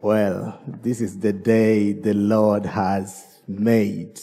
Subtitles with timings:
[0.00, 4.20] Well, this is the day the Lord has made.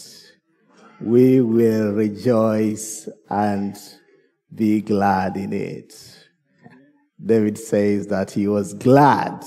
[1.01, 3.78] We will rejoice and
[4.54, 5.94] be glad in it.
[7.22, 9.44] David says that he was glad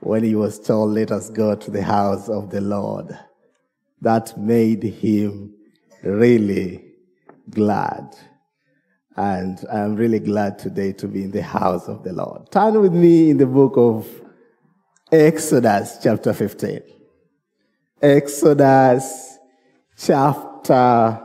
[0.00, 3.18] when he was told, Let us go to the house of the Lord.
[4.02, 5.54] That made him
[6.02, 6.84] really
[7.48, 8.14] glad.
[9.16, 12.50] And I'm really glad today to be in the house of the Lord.
[12.52, 14.06] Turn with me in the book of
[15.12, 16.82] Exodus chapter 15.
[18.00, 19.38] Exodus
[19.98, 21.20] chapter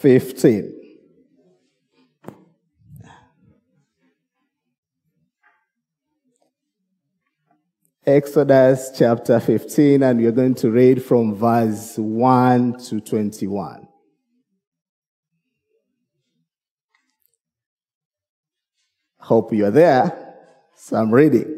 [0.00, 0.74] 15.
[8.06, 13.86] Exodus chapter 15, and we're going to read from verse 1 to 21.
[19.18, 20.34] Hope you are there.
[20.74, 21.57] So I'm reading.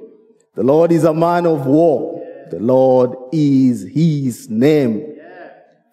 [0.53, 2.21] The Lord is a man of war.
[2.49, 5.17] The Lord is his name.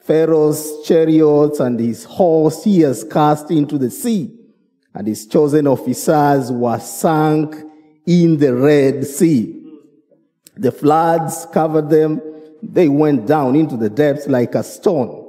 [0.01, 4.35] Pharaoh's chariots and his horse he has cast into the sea,
[4.95, 7.55] and his chosen officers were sunk
[8.07, 9.55] in the Red Sea.
[10.57, 12.21] The floods covered them.
[12.63, 15.27] They went down into the depths like a stone.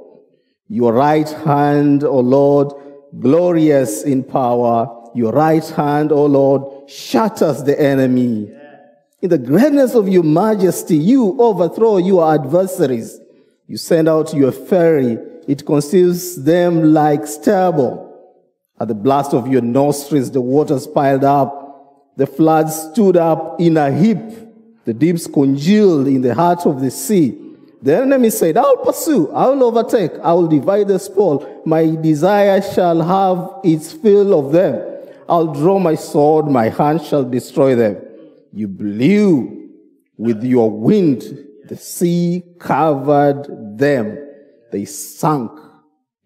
[0.66, 2.72] Your right hand, O Lord,
[3.20, 4.88] glorious in power.
[5.14, 8.50] Your right hand, O Lord, shatters the enemy.
[9.22, 13.20] In the greatness of your majesty, you overthrow your adversaries.
[13.66, 15.18] You send out your fury.
[15.46, 18.06] It consumes them like stubble.
[18.80, 22.16] At the blast of your nostrils, the waters piled up.
[22.16, 24.18] The floods stood up in a heap.
[24.86, 27.38] The deeps congealed in the heart of the sea.
[27.82, 31.62] The enemy said, I will pursue, I will overtake, I will divide the spoil.
[31.66, 34.82] My desire shall have its fill of them.
[35.28, 37.96] I'll draw my sword, my hand shall destroy them.
[38.52, 39.70] You blew
[40.16, 41.22] with your wind,
[41.66, 44.18] the sea covered them.
[44.72, 45.50] They sank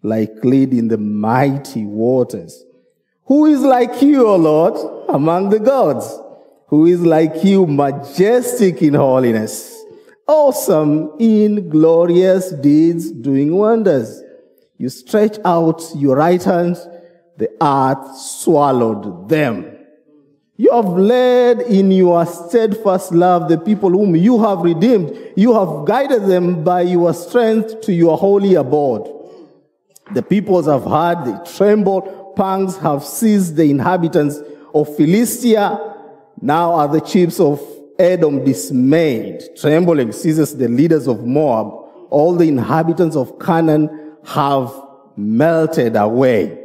[0.01, 2.63] like lead in the mighty waters.
[3.25, 6.07] Who is like you, O Lord, among the gods?
[6.67, 9.83] Who is like you, majestic in holiness,
[10.27, 14.21] awesome in glorious deeds, doing wonders?
[14.77, 16.77] You stretch out your right hand,
[17.37, 19.74] the earth swallowed them.
[20.57, 25.17] You have led in your steadfast love the people whom you have redeemed.
[25.35, 29.11] You have guided them by your strength to your holy abode.
[30.13, 32.33] The peoples have heard, they tremble.
[32.37, 34.39] Pangs have seized the inhabitants
[34.73, 35.93] of Philistia.
[36.41, 37.61] Now are the chiefs of
[37.99, 39.41] Edom dismayed.
[39.57, 41.67] Trembling seizes the leaders of Moab.
[42.09, 44.71] All the inhabitants of Canaan have
[45.17, 46.64] melted away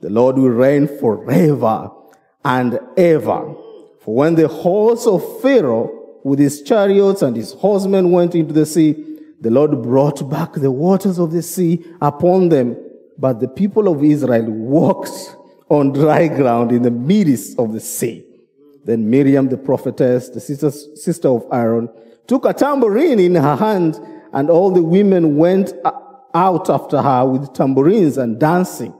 [0.00, 1.90] The Lord will reign forever
[2.44, 3.54] and ever.
[4.00, 5.90] For when the horse of Pharaoh
[6.24, 9.04] with his chariots and his horsemen went into the sea,
[9.40, 12.76] the Lord brought back the waters of the sea upon them.
[13.18, 15.36] But the people of Israel walked
[15.68, 18.24] on dry ground in the midst of the sea.
[18.84, 21.88] Then Miriam, the prophetess, the sister, sister of Aaron,
[22.26, 24.00] took a tambourine in her hand,
[24.32, 25.74] and all the women went
[26.34, 28.94] out after her with tambourines and dancing.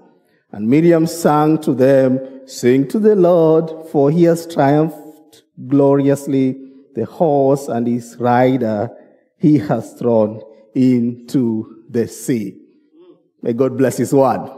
[0.50, 6.64] And Miriam sang to them, Sing to the Lord, for he has triumphed gloriously.
[6.94, 8.90] The horse and his rider
[9.36, 10.42] he has thrown
[10.74, 12.60] into the sea.
[13.42, 14.50] May God bless his word.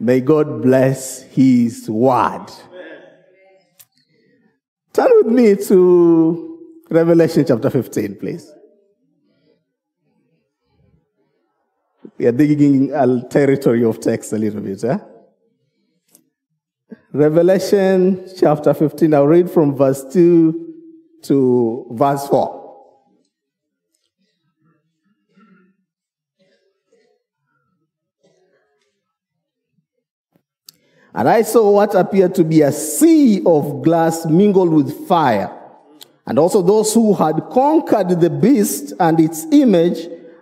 [0.00, 2.46] May God bless his word.
[4.92, 6.60] Turn with me to
[6.90, 8.52] Revelation chapter 15, please.
[12.16, 14.84] We are digging a territory of text a little bit.
[14.84, 14.98] Eh?
[17.12, 20.74] Revelation chapter 15, I'll read from verse 2
[21.22, 22.64] to verse 4.
[31.16, 35.50] And I saw what appeared to be a sea of glass mingled with fire.
[36.26, 40.08] And also those who had conquered the beast and its image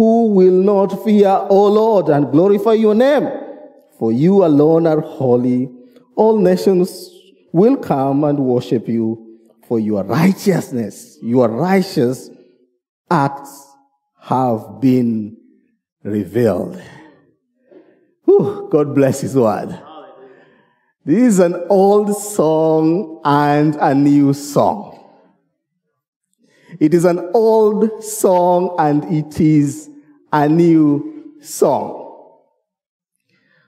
[0.00, 3.28] who will not fear, O Lord, and glorify your name.
[3.98, 5.70] For you alone are holy.
[6.16, 7.10] All nations
[7.52, 9.38] will come and worship you
[9.68, 11.18] for your righteousness.
[11.20, 12.30] Your righteous
[13.10, 13.74] acts
[14.22, 15.36] have been
[16.02, 16.82] revealed.
[18.24, 19.78] Whew, God bless his word.
[21.04, 24.96] This is an old song and a new song.
[26.78, 29.89] It is an old song and it is
[30.32, 32.00] a new song.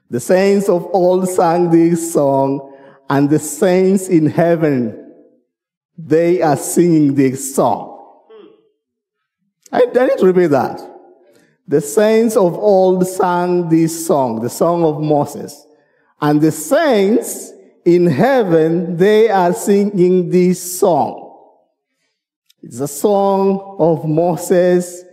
[0.09, 2.73] The saints of old sang this song
[3.09, 5.13] and the saints in heaven,
[5.97, 7.89] they are singing this song.
[9.71, 10.81] I, to repeat that.
[11.67, 15.65] The saints of old sang this song, the song of Moses.
[16.21, 17.51] And the saints
[17.85, 21.23] in heaven, they are singing this song.
[22.61, 25.03] It's a song of Moses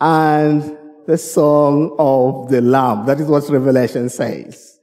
[0.00, 3.06] and the song of the Lamb.
[3.06, 4.78] That is what Revelation says.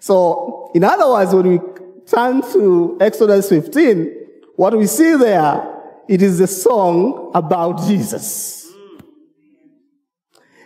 [0.00, 1.60] So, in other words, when we
[2.06, 4.14] turn to Exodus 15,
[4.56, 5.76] what we see there,
[6.08, 8.66] it is a song about Jesus.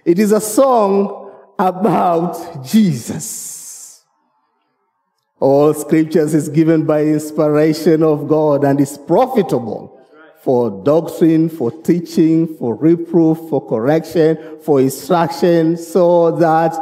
[0.04, 4.04] It is a song about Jesus.
[5.40, 10.01] All scriptures is given by inspiration of God and is profitable
[10.42, 16.74] for doctrine, for teaching, for reproof, for correction, for instruction, so that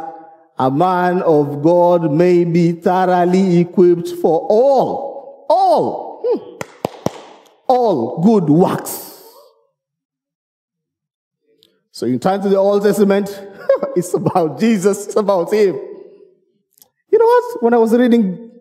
[0.59, 6.57] a man of God may be thoroughly equipped for all, all, hmm,
[7.67, 9.23] all good works.
[11.93, 13.29] So you turn to the Old Testament,
[13.95, 15.75] it's about Jesus, it's about Him.
[17.11, 17.62] You know what?
[17.62, 18.53] When I was reading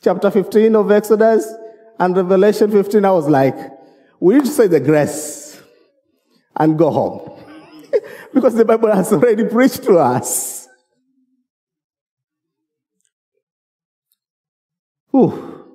[0.00, 1.52] chapter 15 of Exodus
[1.98, 3.81] and Revelation 15, I was like,
[4.22, 5.60] we need to say the grace
[6.54, 7.44] and go home.
[8.32, 10.68] because the Bible has already preached to us.
[15.10, 15.66] Whew.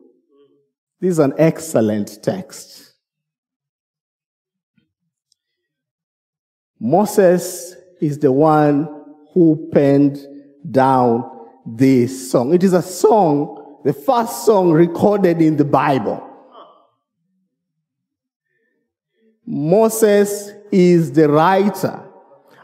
[1.01, 2.93] This is an excellent text.
[6.79, 8.87] Moses is the one
[9.33, 10.25] who penned
[10.71, 12.53] down this song.
[12.53, 16.36] It is a song the first song recorded in the Bible.
[19.47, 22.03] Moses is the writer.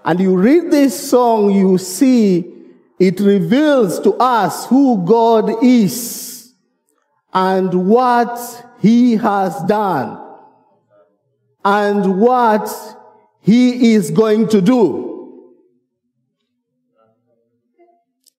[0.03, 2.53] And you read this song, you see
[2.99, 6.53] it reveals to us who God is
[7.33, 8.37] and what
[8.79, 10.19] he has done
[11.65, 12.69] and what
[13.41, 15.13] he is going to do.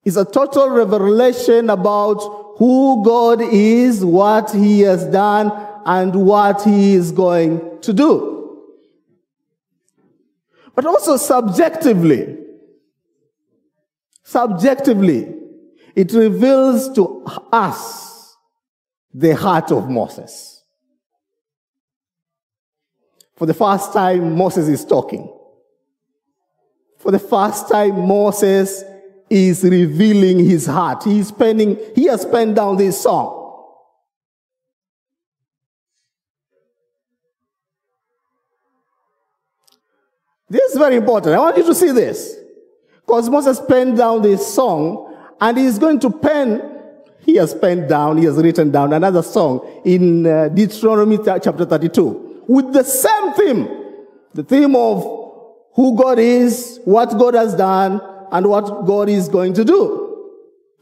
[0.04, 2.18] It's a total revelation about
[2.58, 5.50] who God is, what He has done,
[5.86, 8.33] and what He is going to do.
[10.74, 12.36] But also subjectively,
[14.24, 15.32] subjectively,
[15.94, 18.36] it reveals to us
[19.12, 20.62] the heart of Moses.
[23.36, 25.32] For the first time, Moses is talking.
[26.98, 28.82] For the first time, Moses
[29.28, 31.04] is revealing his heart.
[31.04, 33.43] He's penning, he has penned down this song.
[40.48, 41.34] This is very important.
[41.34, 42.36] I want you to see this.
[43.06, 46.80] Because Moses penned down this song, and he's going to pen,
[47.20, 52.44] he has penned down, he has written down another song in uh, Deuteronomy chapter 32
[52.46, 53.68] with the same theme.
[54.34, 55.02] The theme of
[55.74, 58.00] who God is, what God has done,
[58.32, 60.32] and what God is going to do.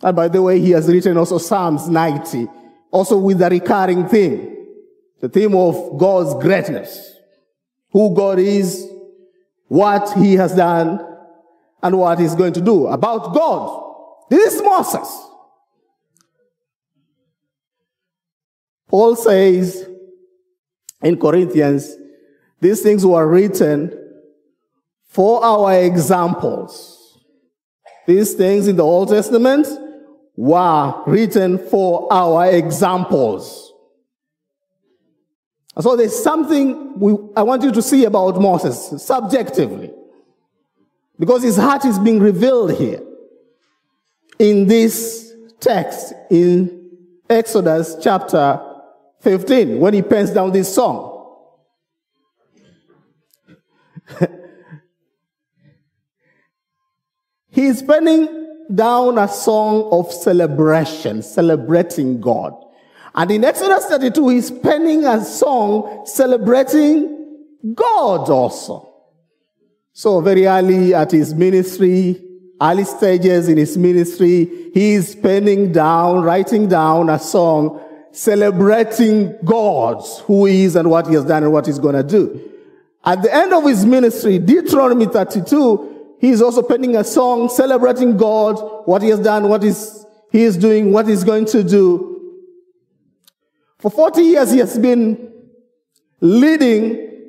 [0.02, 2.48] And by the way, he has written also Psalms 90,
[2.90, 4.56] also with a recurring theme,
[5.20, 7.16] the theme of God's greatness,
[7.90, 8.88] who God is,
[9.72, 11.00] what he has done,
[11.82, 13.94] and what he's going to do about God.
[14.28, 15.26] This is Moses.
[18.86, 19.88] Paul says
[21.00, 21.96] in Corinthians
[22.60, 23.98] These things were written
[25.06, 27.18] for our examples.
[28.06, 29.66] These things in the Old Testament
[30.36, 33.71] were written for our examples.
[35.80, 39.90] So there's something we, I want you to see about Moses subjectively.
[41.18, 43.00] Because his heart is being revealed here
[44.38, 46.90] in this text in
[47.30, 48.60] Exodus chapter
[49.20, 51.10] 15 when he pens down this song.
[57.50, 58.42] he is penning
[58.74, 62.52] down a song of celebration, celebrating God.
[63.14, 68.88] And in Exodus 32, he's penning a song celebrating God also.
[69.92, 72.22] So very early at his ministry,
[72.60, 77.80] early stages in his ministry, he is penning down, writing down a song
[78.12, 82.02] celebrating God, who he is and what he has done and what he's going to
[82.02, 82.50] do.
[83.04, 88.16] At the end of his ministry, Deuteronomy 32, he is also penning a song celebrating
[88.16, 89.72] God, what he has done, what he
[90.32, 92.11] is doing, what he's going to do.
[93.82, 95.32] For 40 years, he has been
[96.20, 97.24] leading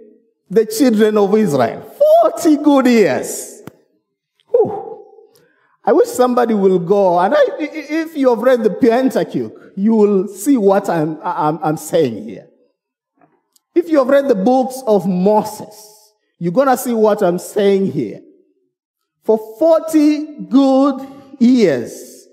[0.51, 1.81] the children of Israel.
[2.21, 3.63] 40 good years.
[4.51, 5.03] Whew.
[5.83, 10.27] I wish somebody will go, and I, if you have read the Pentateuch, you will
[10.27, 12.47] see what I'm, I'm, I'm saying here.
[13.73, 17.91] If you have read the books of Moses, you're going to see what I'm saying
[17.91, 18.21] here.
[19.23, 21.07] For 40 good
[21.39, 22.27] years,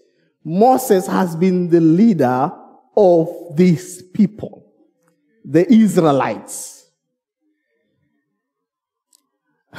[0.44, 2.52] Moses has been the leader
[3.00, 4.66] of these people,
[5.42, 6.90] the Israelites.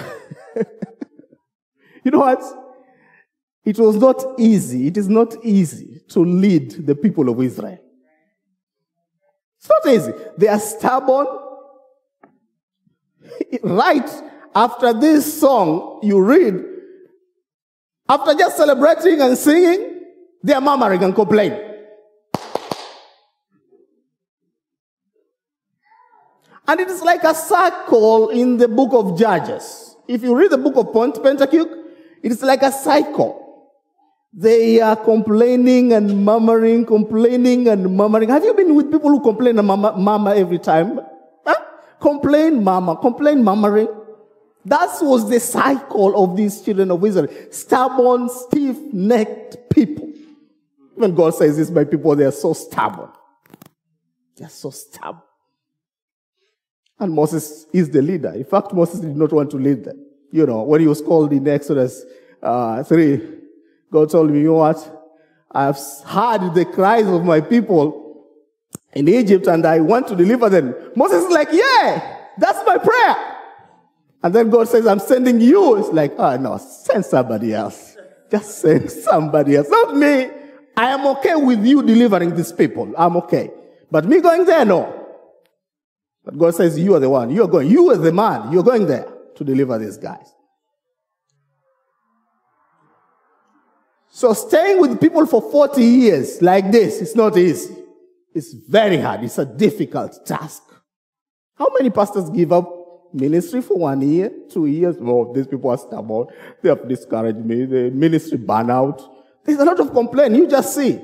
[2.04, 2.42] you know what?
[3.64, 4.88] It was not easy.
[4.88, 7.78] It is not easy to lead the people of Israel.
[9.60, 10.14] It's not easy.
[10.38, 11.28] They are stubborn.
[13.64, 14.10] right
[14.56, 16.66] after this song, you read,
[18.10, 20.06] after just celebrating and singing,
[20.44, 21.71] they are murmuring and complaining.
[26.72, 29.98] And it is like a cycle in the book of Judges.
[30.08, 31.68] If you read the book of Pentateuch,
[32.24, 33.74] it is like a cycle.
[34.32, 38.30] They are complaining and murmuring, complaining and murmuring.
[38.30, 41.02] Have you been with people who complain and mama, mama every time?
[41.46, 41.62] Huh?
[42.00, 43.90] Complain, mama, complain, murmuring.
[44.64, 47.28] That was the cycle of these children of Israel.
[47.50, 50.10] Stubborn, stiff-necked people.
[50.96, 53.10] When God says this, my people, they are so stubborn.
[54.38, 55.24] They are so stubborn.
[57.02, 58.32] And Moses is the leader.
[58.32, 60.06] In fact, Moses did not want to lead them.
[60.32, 62.06] You know, when he was called in Exodus
[62.44, 63.20] uh, 3,
[63.92, 64.78] God told me, you know what?
[65.52, 68.28] I've heard the cries of my people
[68.94, 70.76] in Egypt and I want to deliver them.
[70.96, 73.38] Moses is like, yeah, that's my prayer.
[74.22, 75.78] And then God says, I'm sending you.
[75.78, 77.98] It's like, oh no, send somebody else.
[78.30, 79.68] Just send somebody else.
[79.70, 80.30] Not me.
[80.78, 82.94] I am okay with you delivering these people.
[82.96, 83.50] I'm okay.
[83.90, 85.01] But me going there, no.
[86.24, 87.32] But God says, You are the one.
[87.32, 87.70] You are going.
[87.70, 88.52] You are the man.
[88.52, 90.34] You're going there to deliver these guys.
[94.10, 97.76] So staying with people for 40 years like this is not easy.
[98.34, 99.24] It's very hard.
[99.24, 100.64] It's a difficult task.
[101.56, 104.96] How many pastors give up ministry for one year, two years?
[105.02, 106.28] Oh, these people are stubborn.
[106.62, 107.66] They have discouraged me.
[107.66, 109.02] The ministry burn out.
[109.44, 110.36] There's a lot of complaint.
[110.36, 111.00] You just see.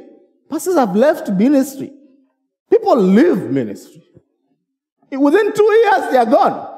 [0.49, 1.91] Pastors have left ministry.
[2.69, 4.03] People leave ministry.
[5.11, 6.75] Within two years, they are gone.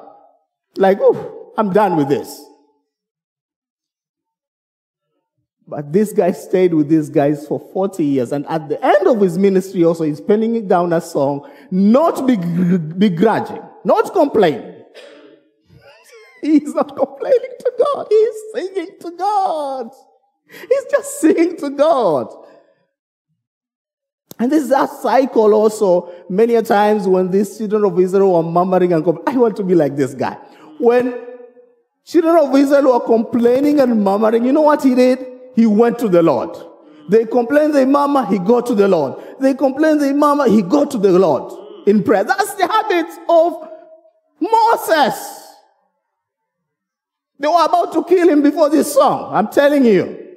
[0.75, 2.45] Like, oh, I'm done with this.
[5.69, 8.31] But this guy stayed with these guys for 40 years.
[8.31, 12.25] And at the end of his ministry, also, he's penning it down a song, not
[12.25, 14.83] begrudging, not complaining.
[16.41, 18.07] he's not complaining to God.
[18.09, 19.89] He's singing to God.
[20.49, 22.33] He's just singing to God.
[24.39, 26.09] And this is a cycle also.
[26.29, 29.63] Many a times when these children of Israel were murmuring and complaining, I want to
[29.63, 30.37] be like this guy.
[30.79, 31.13] When
[32.05, 35.25] children of Israel were complaining and murmuring, you know what he did?
[35.55, 36.57] He went to the Lord.
[37.09, 39.21] They complained, they murmur, he go to the Lord.
[39.41, 42.23] They complained, they murmur, he go to the Lord in prayer.
[42.23, 43.67] That's the habit of
[44.39, 45.47] Moses.
[47.39, 49.33] They were about to kill him before this song.
[49.33, 50.27] I'm telling you.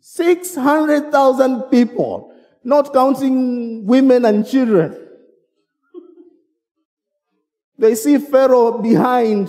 [0.00, 2.32] 600,000 people
[2.66, 4.98] not counting women and children.
[7.78, 9.48] They see Pharaoh behind.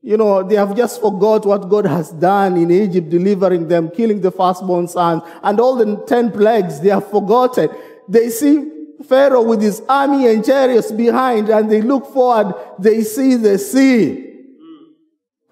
[0.00, 4.20] You know, they have just forgot what God has done in Egypt, delivering them, killing
[4.20, 7.68] the firstborn sons, and all the ten plagues, they have forgotten.
[8.08, 8.68] They see
[9.08, 14.28] Pharaoh with his army and chariots behind, and they look forward, they see the sea.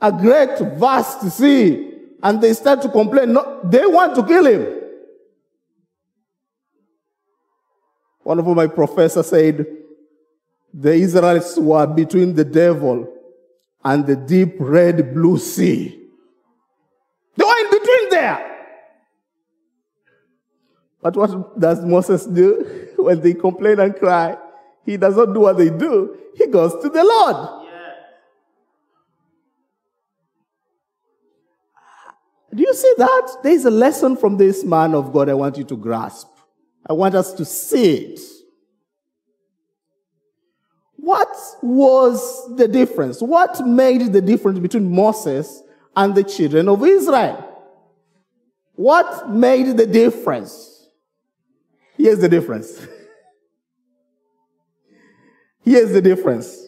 [0.02, 1.92] A great, vast sea.
[2.22, 3.34] And they start to complain.
[3.34, 4.79] No, they want to kill him.
[8.30, 9.66] One of my professors said,
[10.72, 13.12] the Israelites were between the devil
[13.84, 16.00] and the deep red blue sea.
[17.36, 18.68] They were in between there.
[21.02, 24.38] But what does Moses do when they complain and cry?
[24.86, 26.16] He does not do what they do.
[26.36, 27.66] He goes to the Lord.
[32.54, 33.38] Do you see that?
[33.42, 36.28] There is a lesson from this man of God I want you to grasp.
[36.90, 38.20] I want us to see it.
[40.96, 41.32] What
[41.62, 43.22] was the difference?
[43.22, 45.62] What made the difference between Moses
[45.94, 47.46] and the children of Israel?
[48.74, 50.88] What made the difference?
[51.96, 52.84] Here's the difference.
[55.64, 56.66] Here's the difference.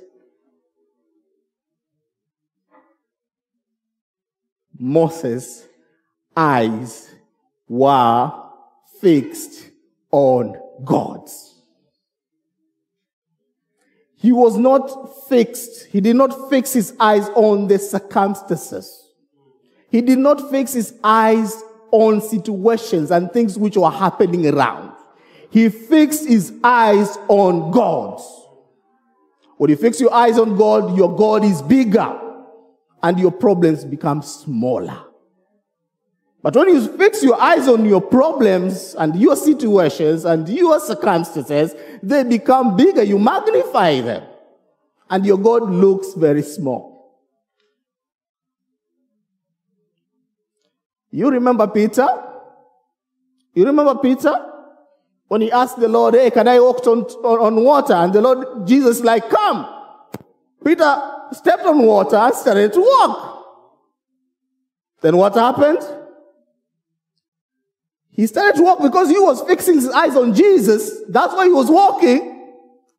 [4.79, 5.67] Moses'
[6.37, 7.12] eyes
[7.67, 8.31] were
[9.00, 9.72] fixed
[10.12, 11.28] on God.
[14.16, 15.87] He was not fixed.
[15.87, 19.09] He did not fix his eyes on the circumstances.
[19.90, 24.92] He did not fix his eyes on situations and things which were happening around.
[25.50, 28.23] He fixed his eyes on God.
[29.59, 32.19] When you fix your eyes on God, your God is bigger
[33.02, 35.04] and your problems become smaller.
[36.42, 41.75] But when you fix your eyes on your problems and your situations and your circumstances,
[42.02, 43.04] they become bigger.
[43.04, 44.25] You magnify them.
[45.08, 46.92] And your God looks very small.
[51.12, 52.08] You remember Peter?
[53.54, 54.34] You remember Peter?
[55.28, 57.94] When he asked the Lord, hey, can I walk on, on water?
[57.94, 59.66] And the Lord, Jesus like, come.
[60.64, 63.46] Peter stepped on water and started to walk.
[65.02, 66.01] Then what happened?
[68.12, 71.00] He started to walk because he was fixing his eyes on Jesus.
[71.08, 72.28] That's why he was walking.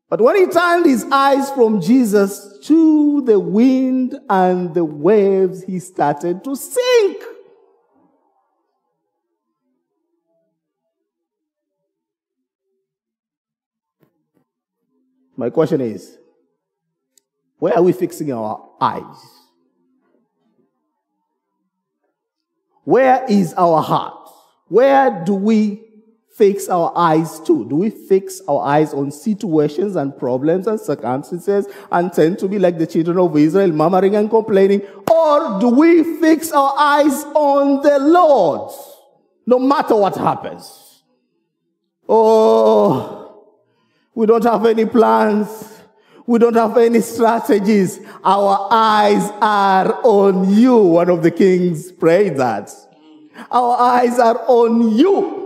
[0.10, 5.80] But when he turned his eyes from Jesus to the wind and the waves, he
[5.80, 7.18] started to sink.
[15.36, 16.18] My question is,
[17.58, 19.04] where are we fixing our eyes?
[22.84, 24.23] Where is our heart?
[24.74, 25.84] Where do we
[26.36, 27.64] fix our eyes to?
[27.70, 32.58] Do we fix our eyes on situations and problems and circumstances and tend to be
[32.58, 34.82] like the children of Israel, murmuring and complaining?
[35.12, 38.72] Or do we fix our eyes on the Lord,
[39.46, 41.04] no matter what happens?
[42.10, 43.46] Oh,
[44.16, 45.82] we don't have any plans.
[46.26, 48.00] We don't have any strategies.
[48.24, 50.78] Our eyes are on you.
[50.78, 52.72] One of the kings prayed that.
[53.52, 55.44] Our eyes are on you.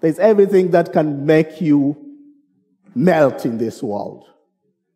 [0.00, 1.96] There's everything that can make you
[2.94, 4.24] melt in this world.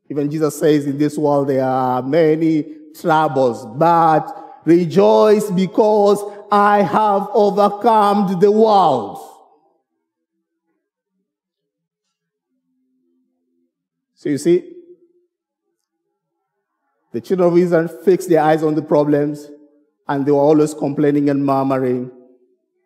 [0.09, 2.65] Even Jesus says in this world there are many
[2.99, 9.19] troubles, but rejoice because I have overcome the world.
[14.15, 14.74] So you see,
[17.15, 19.49] the children of Israel fixed their eyes on the problems
[20.09, 22.11] and they were always complaining and murmuring.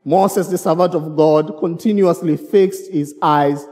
[0.05, 3.67] Moses, the servant of God, continuously fixed his eyes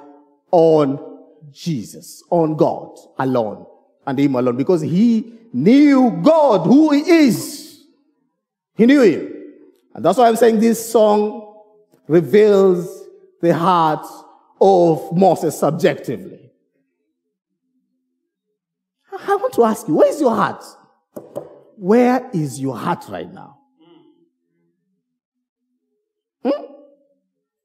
[0.51, 1.21] on
[1.53, 3.66] Jesus, on God alone
[4.07, 7.85] and him alone because he knew God, who he is.
[8.77, 9.31] He knew him.
[9.95, 11.55] And that's why I'm saying this song
[12.09, 13.05] reveals
[13.42, 14.07] the heart
[14.59, 16.46] of Moses subjectively.
[19.20, 20.64] I want to ask you, where is your heart?
[21.76, 23.59] Where is your heart right now?
[26.42, 26.64] Hmm?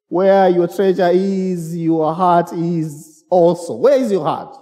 [0.08, 3.76] Where your treasure is, your heart is also.
[3.76, 4.58] Where is your heart?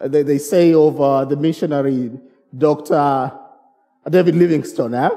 [0.00, 2.12] They, they say of uh, the missionary
[2.56, 3.32] Dr.
[4.08, 5.10] David Livingstone, eh?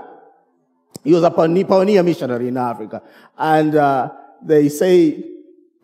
[1.03, 3.01] he was a pioneer missionary in Africa.
[3.37, 5.30] And uh, they say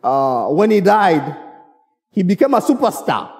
[0.02, 1.36] uh, when he died,
[2.10, 3.32] he became a superstar.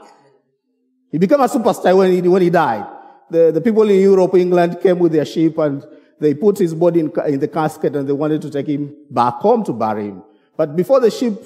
[1.10, 2.86] He became a superstar when he, when he died.
[3.30, 5.84] The, the people in Europe, England came with their ship and
[6.20, 9.34] they put his body in, in the casket and they wanted to take him back
[9.34, 10.22] home to bury him.
[10.56, 11.42] But before the ship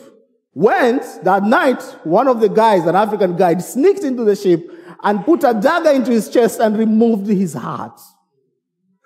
[0.55, 4.69] went, that night, one of the guys, an African guy, sneaked into the ship
[5.03, 8.01] and put a dagger into his chest and removed his heart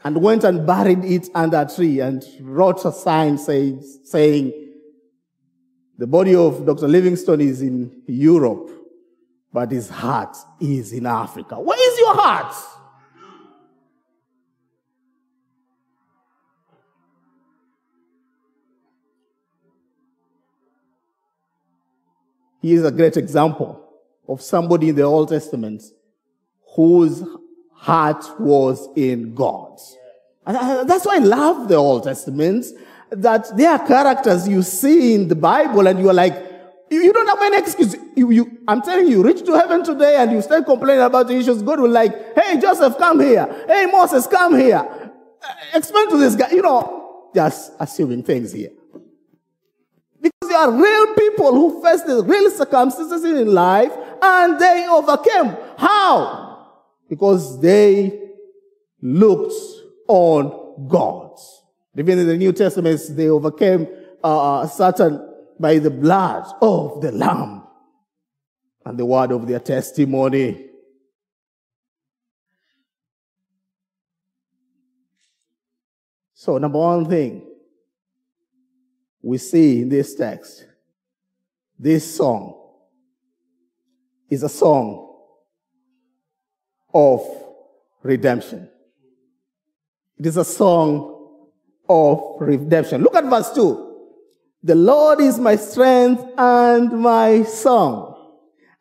[0.05, 4.66] and went and buried it under a tree and wrote a sign saying, saying
[5.99, 6.89] the body of Dr.
[6.89, 8.71] Livingstone is in Europe,
[9.53, 11.59] but his heart is in Africa.
[11.59, 12.55] Where is your heart?
[22.61, 23.81] He is a great example
[24.29, 25.85] of somebody in the Old Testament
[26.75, 27.23] whose
[27.73, 29.79] heart was in God.
[30.45, 32.67] And uh, that's why I love the Old Testament,
[33.11, 36.47] that there are characters you see in the Bible and you are like,
[36.91, 37.97] you, don't have any excuse.
[38.15, 41.35] You, you, I'm telling you, reach to heaven today and you start complaining about the
[41.35, 41.63] issues.
[41.63, 43.65] God will like, hey, Joseph, come here.
[43.67, 44.79] Hey, Moses, come here.
[44.79, 46.51] Uh, explain to this guy.
[46.51, 48.71] You know, just assuming things here.
[50.21, 53.93] Because there are real people who face the real circumstances in life
[54.23, 55.57] and they overcame.
[55.77, 56.69] How?
[57.09, 58.31] Because they
[59.03, 59.55] looked
[60.09, 61.26] on God.
[61.99, 63.89] Even in the New Testament, they overcame
[64.23, 65.27] uh, uh, Satan
[65.59, 67.67] by the blood of the Lamb
[68.85, 70.67] and the word of their testimony.
[76.35, 77.51] So, number one thing
[79.23, 80.67] we see in this text,
[81.79, 82.55] this song
[84.29, 85.15] is a song
[86.93, 87.27] of
[88.03, 88.69] redemption.
[90.19, 91.16] It is a song
[91.89, 93.03] of redemption.
[93.03, 93.85] Look at verse 2.
[94.63, 98.17] The Lord is my strength and my song,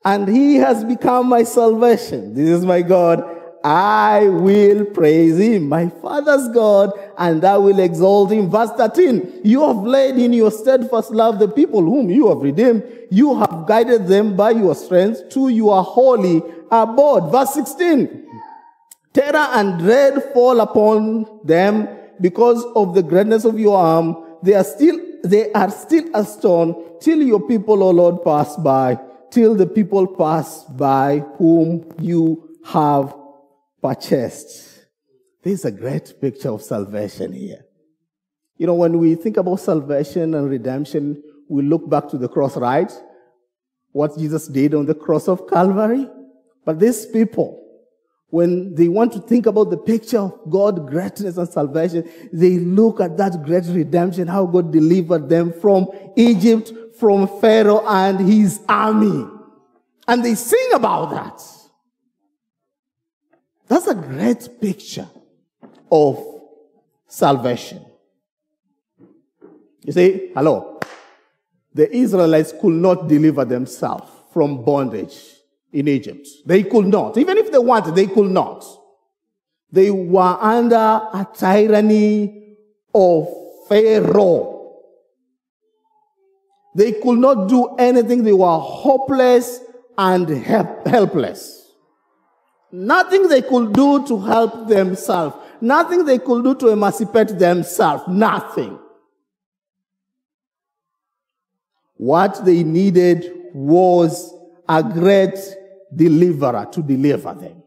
[0.04, 2.34] and he has become my salvation.
[2.34, 3.24] This is my God.
[3.64, 8.50] I will praise him, my father's God, and I will exalt him.
[8.50, 12.84] Verse 13, you have laid in your steadfast love the people whom you have redeemed.
[13.10, 17.32] You have guided them by your strength to your holy abode.
[17.32, 18.28] Verse 16,
[19.14, 21.88] terror and dread fall upon them
[22.22, 24.38] because of the greatness of your arm.
[24.44, 29.00] They are still, they are still a stone till your people, O Lord, pass by,
[29.32, 33.16] till the people pass by whom you have
[33.82, 34.88] purchased.
[35.44, 37.66] There's a great picture of salvation here.
[38.58, 42.58] You know, when we think about salvation and redemption, we look back to the cross,
[42.58, 42.92] right?
[43.92, 46.10] What Jesus did on the cross of Calvary.
[46.64, 47.65] But these people,
[48.36, 53.00] when they want to think about the picture of God's greatness and salvation, they look
[53.00, 59.26] at that great redemption, how God delivered them from Egypt, from Pharaoh and his army.
[60.06, 61.42] And they sing about that.
[63.70, 65.08] That's a great picture
[65.90, 66.22] of
[67.08, 67.86] salvation.
[69.86, 70.82] You see, hello.
[71.74, 75.35] The Israelites could not deliver themselves from bondage
[75.76, 76.26] in Egypt.
[76.46, 77.18] They could not.
[77.18, 78.66] Even if they wanted, they could not.
[79.72, 82.56] They were under a tyranny
[82.94, 83.28] of
[83.68, 84.72] Pharaoh.
[86.76, 88.24] They could not do anything.
[88.24, 89.60] They were hopeless
[89.98, 91.74] and help- helpless.
[92.72, 95.36] Nothing they could do to help themselves.
[95.60, 98.04] Nothing they could do to emancipate themselves.
[98.08, 98.80] Nothing.
[101.98, 104.34] What they needed was
[104.68, 105.38] a great
[105.96, 107.64] deliverer to deliver them.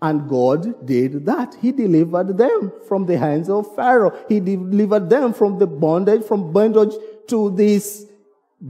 [0.00, 1.56] And God did that.
[1.60, 4.16] He delivered them from the hands of Pharaoh.
[4.28, 6.94] He delivered them from the bondage, from bondage
[7.28, 8.06] to this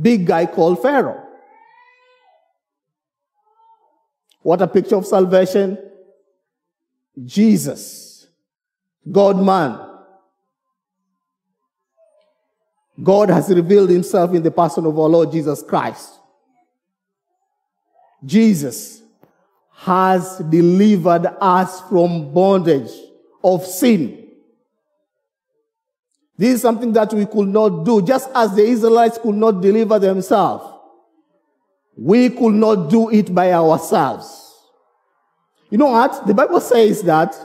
[0.00, 1.22] big guy called Pharaoh.
[4.40, 5.76] What a picture of salvation.
[7.24, 8.26] Jesus,
[9.10, 9.86] God man.
[13.02, 16.17] God has revealed himself in the person of our Lord Jesus Christ.
[18.24, 19.02] Jesus
[19.72, 22.90] has delivered us from bondage
[23.42, 24.26] of sin.
[26.36, 29.98] This is something that we could not do, just as the Israelites could not deliver
[29.98, 30.64] themselves.
[31.96, 34.54] We could not do it by ourselves.
[35.70, 36.26] You know what?
[36.26, 37.36] The Bible says that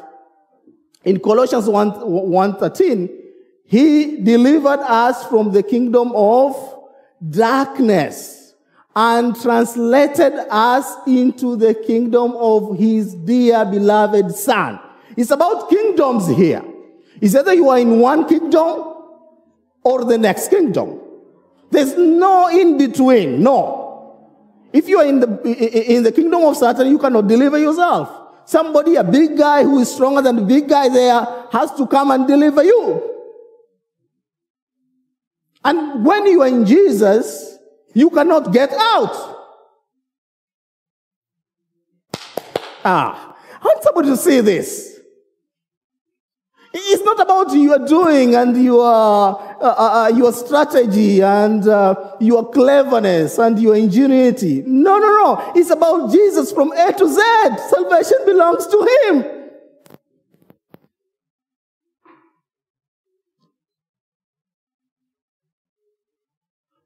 [1.03, 3.09] in Colossians 1, 1.13,
[3.65, 6.55] he delivered us from the kingdom of
[7.27, 8.42] darkness
[8.95, 14.79] and translated us into the kingdom of his dear beloved son.
[15.17, 16.63] It's about kingdoms here.
[17.19, 18.95] It's either you are in one kingdom
[19.83, 20.99] or the next kingdom.
[21.71, 23.41] There's no in between.
[23.41, 23.83] No.
[24.71, 25.41] If you are in the,
[25.95, 28.09] in the kingdom of Satan, you cannot deliver yourself.
[28.45, 32.11] Somebody, a big guy who is stronger than the big guy there, has to come
[32.11, 33.11] and deliver you.
[35.63, 37.52] And when you are in Jesus,
[37.93, 39.39] you cannot get out.
[42.85, 44.99] Ah, I want somebody to see this.
[46.75, 52.49] It's not about your doing and your, uh, uh, uh, your strategy and uh, your
[52.49, 54.63] cleverness and your ingenuity.
[54.65, 55.51] No, no, no.
[55.55, 57.21] It's about Jesus from A to Z.
[57.69, 59.42] Salvation belongs to Him.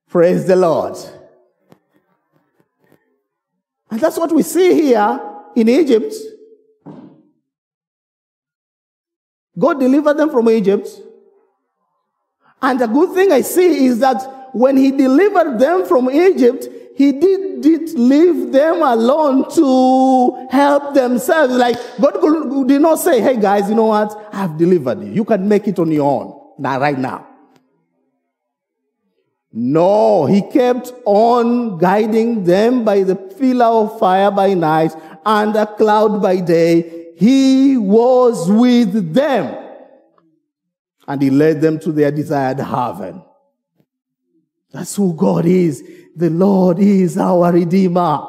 [0.10, 0.98] Praise the Lord.
[3.90, 5.20] And that's what we see here
[5.56, 6.14] in Egypt.
[9.58, 10.88] God delivered them from Egypt.
[12.62, 17.12] And the good thing I see is that when he delivered them from Egypt, he
[17.12, 21.54] did, did leave them alone to help themselves.
[21.54, 24.30] Like God did not say, hey guys, you know what?
[24.34, 25.12] I've delivered you.
[25.12, 26.40] You can make it on your own.
[26.58, 27.28] Now, right now.
[29.52, 34.94] No, he kept on guiding them by the pillar of fire by night
[35.26, 39.58] and a cloud by day he was with them
[41.08, 43.24] and he led them to their desired haven.
[44.72, 45.84] That's who God is.
[46.16, 48.20] The Lord is our Redeemer.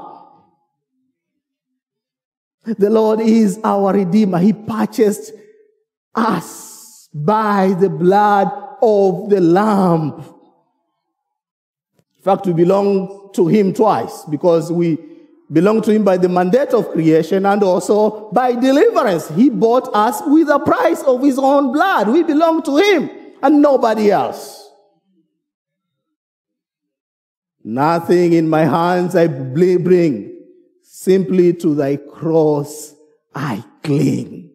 [2.65, 4.39] The Lord is our Redeemer.
[4.39, 5.33] He purchased
[6.15, 8.49] us by the blood
[8.81, 10.25] of the Lamb.
[12.29, 14.99] Fact, we belong to Him twice because we
[15.51, 19.29] belong to him by the mandate of creation and also by deliverance.
[19.31, 22.09] He bought us with a price of his own blood.
[22.09, 23.11] We belong to him
[23.43, 24.71] and nobody else.
[27.64, 30.37] Nothing in my hands I bring,
[30.83, 32.95] simply to thy cross
[33.35, 34.51] I cling.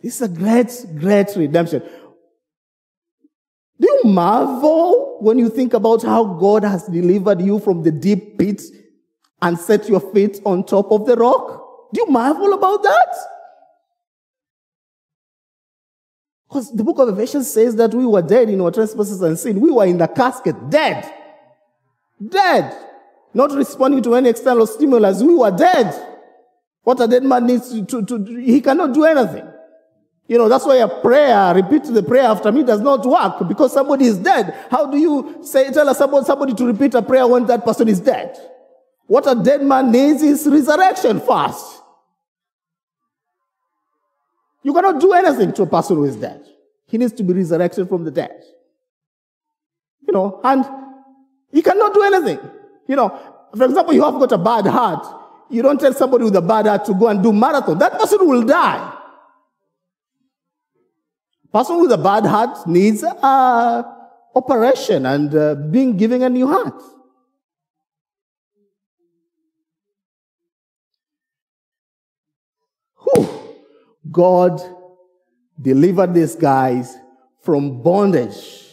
[0.00, 1.82] This is a great, great redemption.
[3.80, 8.38] Do you marvel when you think about how God has delivered you from the deep
[8.38, 8.62] pit
[9.42, 11.92] and set your feet on top of the rock?
[11.92, 13.16] Do you marvel about that?
[16.48, 19.60] Because the book of Ephesians says that we were dead in our trespasses and sin.
[19.60, 21.12] We were in the casket, dead.
[22.28, 22.76] Dead.
[23.32, 25.20] Not responding to any external stimulus.
[25.20, 25.92] We were dead.
[26.84, 29.48] What a dead man needs to, to, to he cannot do anything.
[30.26, 33.72] You know, that's why a prayer, repeat the prayer after me does not work because
[33.72, 34.54] somebody is dead.
[34.70, 38.00] How do you say, tell somebody, somebody to repeat a prayer when that person is
[38.00, 38.36] dead?
[39.06, 41.82] What a dead man needs is resurrection first.
[44.62, 46.42] You cannot do anything to a person who is dead.
[46.86, 48.42] He needs to be resurrected from the dead.
[50.06, 50.64] You know, and
[51.52, 52.38] he cannot do anything.
[52.86, 53.10] You know,
[53.54, 55.06] for example, you have got a bad heart.
[55.50, 57.78] You don't tell somebody with a bad heart to go and do marathon.
[57.78, 59.00] That person will die.
[61.54, 63.86] Person with a bad heart needs a
[64.34, 66.82] operation and uh, being given a new heart.
[73.04, 73.28] Whew.
[74.10, 74.60] God
[75.62, 76.96] delivered these guys
[77.40, 78.64] from bondage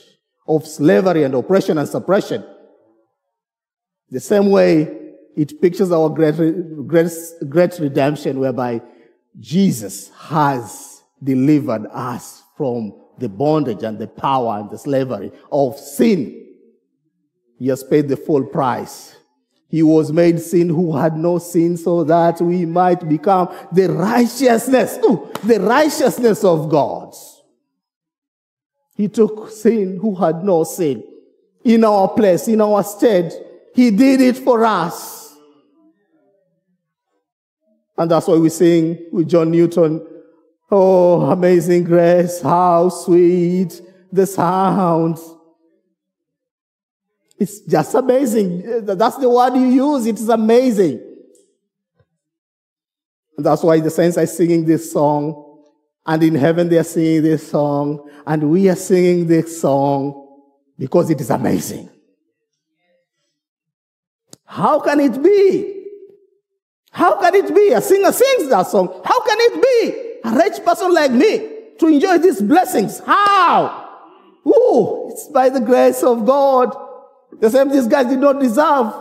[0.48, 2.44] of slavery and oppression and suppression.
[4.10, 6.36] The same way it pictures our great,
[6.88, 7.12] great,
[7.48, 8.82] great redemption whereby
[9.40, 16.48] Jesus has delivered us from the bondage and the power and the slavery of sin.
[17.58, 19.16] He has paid the full price.
[19.68, 25.00] He was made sin who had no sin so that we might become the righteousness,
[25.04, 27.16] ooh, the righteousness of God.
[28.96, 31.04] He took sin who had no sin
[31.64, 33.34] in our place, in our stead.
[33.74, 35.36] He did it for us.
[37.98, 40.06] And that's why we sing with John Newton,
[40.74, 45.18] Oh, amazing grace, how sweet the sound.
[47.38, 48.86] It's just amazing.
[48.86, 50.06] That's the word you use.
[50.06, 51.02] It is amazing.
[53.36, 55.60] And that's why the saints are singing this song.
[56.06, 58.10] And in heaven they are singing this song.
[58.26, 60.28] And we are singing this song
[60.78, 61.90] because it is amazing.
[64.46, 65.86] How can it be?
[66.92, 67.72] How can it be?
[67.74, 69.02] A singer sings that song.
[69.04, 70.11] How can it be?
[70.24, 73.00] A rich person like me to enjoy these blessings.
[73.00, 73.90] How?
[74.46, 76.76] Ooh, it's by the grace of God.
[77.40, 78.94] The same these guys did not deserve.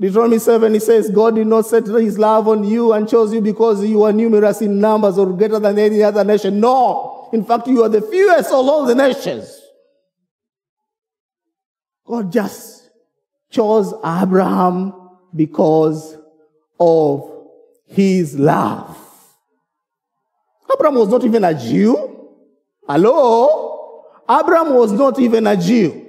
[0.00, 3.40] Deuteronomy 7, he says, God did not set his love on you and chose you
[3.40, 6.60] because you are numerous in numbers or greater than any other nation.
[6.60, 7.28] No.
[7.32, 9.60] In fact, you are the fewest of all the nations.
[12.06, 12.90] God just
[13.50, 14.94] chose Abraham
[15.34, 16.16] because
[16.78, 17.46] of
[17.86, 18.96] his love.
[20.78, 22.28] Abraham was not even a Jew.
[22.86, 24.04] Hello?
[24.30, 26.06] Abraham was not even a Jew.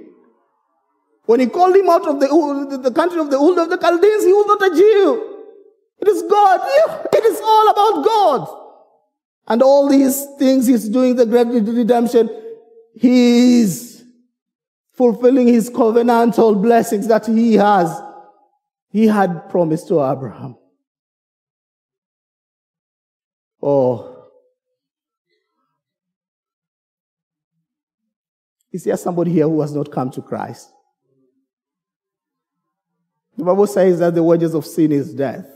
[1.26, 4.24] When he called him out of the, the country of the Ur of the Chaldeans,
[4.24, 5.36] he was not a Jew.
[6.00, 6.62] It is God.
[7.14, 8.56] It is all about God.
[9.48, 12.30] And all these things he's doing the great redemption.
[12.94, 14.04] He is
[14.94, 18.02] fulfilling his covenantal blessings that he has,
[18.90, 20.58] he had promised to Abraham.
[23.62, 24.19] Oh.
[28.72, 30.70] Is there somebody here who has not come to Christ?
[33.38, 35.48] The Bible says that the wages of sin is death.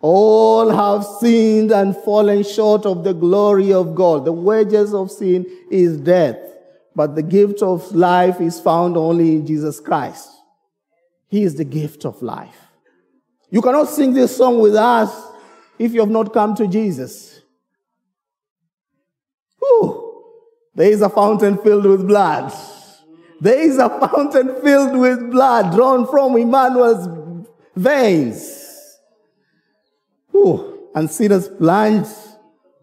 [0.00, 4.24] All have sinned and fallen short of the glory of God.
[4.24, 6.38] The wages of sin is death,
[6.94, 10.28] but the gift of life is found only in Jesus Christ.
[11.28, 12.56] He is the gift of life.
[13.50, 15.10] You cannot sing this song with us
[15.78, 17.37] if you have not come to Jesus.
[19.68, 20.24] Whew.
[20.74, 22.52] There is a fountain filled with blood.
[23.40, 28.98] There is a fountain filled with blood drawn from Emmanuel's veins.
[30.34, 32.08] Ooh, and sinners plunge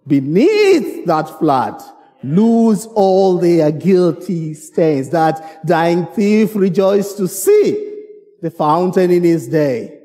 [0.08, 1.82] beneath that flood
[2.24, 5.10] lose all their guilty stains.
[5.10, 7.94] That dying thief rejoiced to see
[8.42, 10.00] the fountain in his day.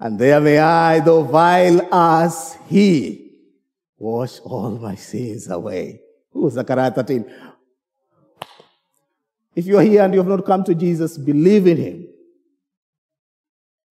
[0.00, 3.23] And there may I, though vile as he,
[4.04, 5.98] wash all my sins away.
[6.36, 7.24] Ooh, Zechariah 13.
[9.56, 12.08] If you're here and you have not come to Jesus, believe in him.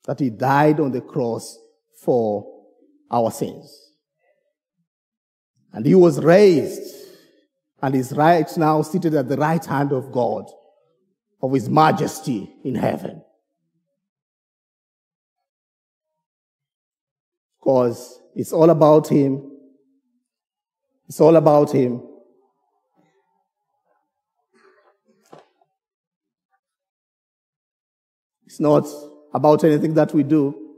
[0.06, 1.58] That he died on the cross
[2.02, 2.46] for
[3.10, 3.92] our sins.
[5.72, 6.96] And he was raised
[7.82, 10.46] and is right now seated at the right hand of God,
[11.42, 13.24] of his majesty in heaven.
[17.60, 19.53] Because it's all about him.
[21.08, 22.02] It's all about him.
[28.46, 28.88] It's not
[29.34, 30.76] about anything that we do.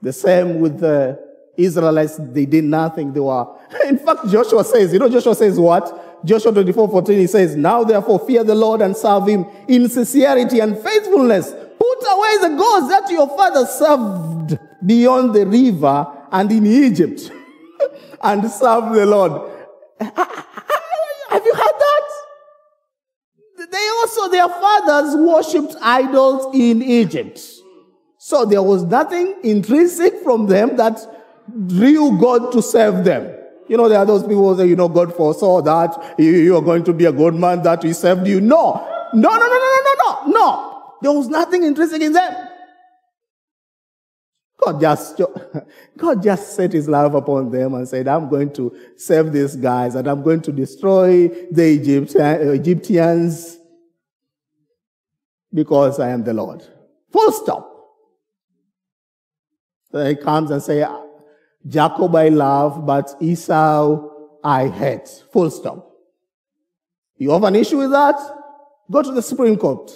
[0.00, 1.16] The same with the
[1.56, 3.12] Israelites, they did nothing.
[3.12, 3.46] They were,
[3.86, 6.24] in fact, Joshua says, you know, Joshua says what?
[6.24, 10.60] Joshua 24, 14, he says, Now therefore fear the Lord and serve him in sincerity
[10.60, 11.50] and faithfulness.
[11.52, 17.30] Put away the gods that your father served beyond the river and in Egypt
[18.22, 19.50] and serve the Lord.
[20.00, 22.08] Have you heard that?
[23.70, 27.40] They also, their fathers worshipped idols in Egypt.
[28.18, 31.00] So there was nothing intrinsic from them that
[31.66, 33.34] drew God to serve them.
[33.68, 36.62] You know, there are those people who say, you know, God foresaw that you are
[36.62, 38.40] going to be a good man that he served you.
[38.40, 40.82] No, no, no, no, no, no, no, no.
[41.00, 42.48] There was nothing intrinsic in them.
[44.64, 45.20] God just,
[45.96, 49.94] God just set his love upon them and said, I'm going to save these guys
[49.94, 53.58] and I'm going to destroy the Egypt, Egyptians
[55.52, 56.62] because I am the Lord.
[57.10, 57.68] Full stop.
[59.90, 60.86] So he comes and say,
[61.66, 64.08] Jacob I love, but Esau
[64.42, 65.08] I hate.
[65.32, 65.90] Full stop.
[67.16, 68.16] You have an issue with that?
[68.90, 69.92] Go to the Supreme Court.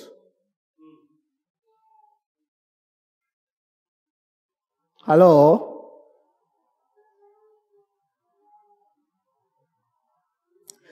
[5.07, 5.73] Hello?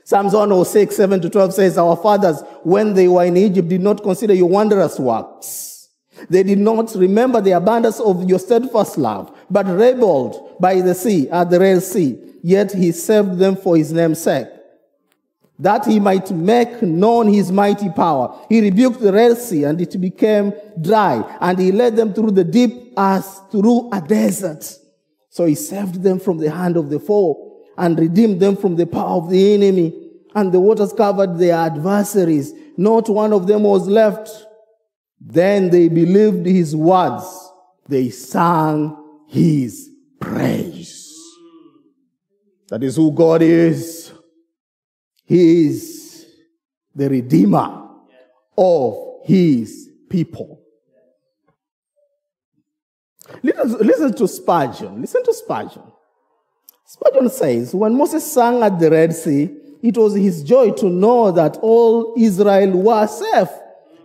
[0.05, 4.03] Psalms 106, 7 to 12 says, Our fathers, when they were in Egypt, did not
[4.03, 5.75] consider your wondrous works
[6.29, 11.29] they did not remember the abundance of your steadfast love, but rebelled by the sea
[11.31, 12.19] at the Red Sea.
[12.43, 14.47] Yet he saved them for his name's sake,
[15.59, 18.45] that he might make known his mighty power.
[18.49, 22.45] He rebuked the Red Sea and it became dry, and he led them through the
[22.45, 24.79] deep as through a desert.
[25.31, 28.87] So he saved them from the hand of the foe and redeemed them from the
[28.87, 29.93] power of the enemy.
[30.35, 32.53] And the waters covered their adversaries.
[32.77, 34.31] Not one of them was left.
[35.21, 37.25] Then they believed his words.
[37.89, 38.97] They sang
[39.29, 39.91] his
[40.21, 41.21] praise.
[42.69, 44.13] That is who God is.
[45.25, 46.27] He is
[46.95, 47.89] the Redeemer
[48.57, 50.61] of his people.
[53.43, 55.01] Listen, listen to Spurgeon.
[55.01, 55.83] Listen to Spurgeon.
[56.87, 59.51] Spurgeon says, When Moses sang at the Red Sea,
[59.83, 63.49] it was his joy to know that all Israel were safe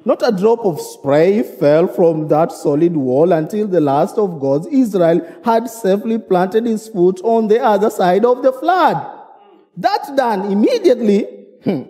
[0.05, 4.67] not a drop of spray fell from that solid wall until the last of God's
[4.67, 9.18] Israel had safely planted his foot on the other side of the flood.
[9.79, 11.23] That done, immediately,
[11.63, 11.83] hmm,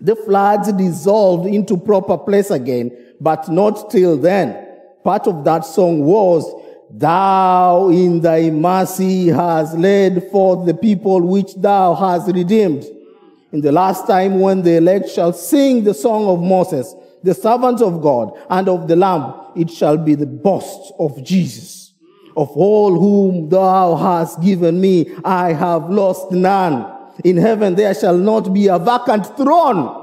[0.00, 4.66] the floods dissolved into proper place again, but not till then.
[5.04, 6.50] Part of that song was,
[6.90, 12.86] Thou in thy mercy has led forth the people which thou hast redeemed.
[13.52, 17.82] In the last time when the elect shall sing the song of Moses, the servant
[17.82, 21.92] of God and of the Lamb, it shall be the boast of Jesus.
[22.34, 26.99] Of all whom thou hast given me, I have lost none.
[27.24, 29.96] In heaven there shall not be a vacant throne,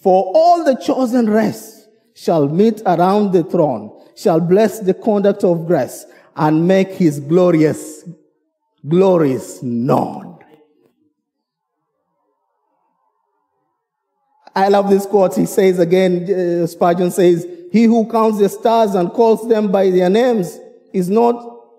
[0.00, 5.66] for all the chosen race shall meet around the throne, shall bless the conduct of
[5.66, 6.04] grace,
[6.36, 8.04] and make his glorious
[8.86, 10.38] glories known.
[14.54, 15.36] I love this quote.
[15.36, 19.90] He says again, uh, Spurgeon says, He who counts the stars and calls them by
[19.90, 20.58] their names
[20.92, 21.34] is not,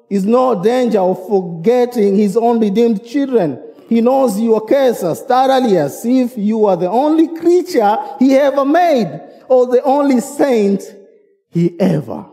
[0.10, 3.62] is no danger of forgetting his own redeemed children.
[3.92, 8.64] He knows your case as thoroughly as if you are the only creature he ever
[8.64, 9.20] made
[9.50, 10.82] or the only saint
[11.50, 12.26] he ever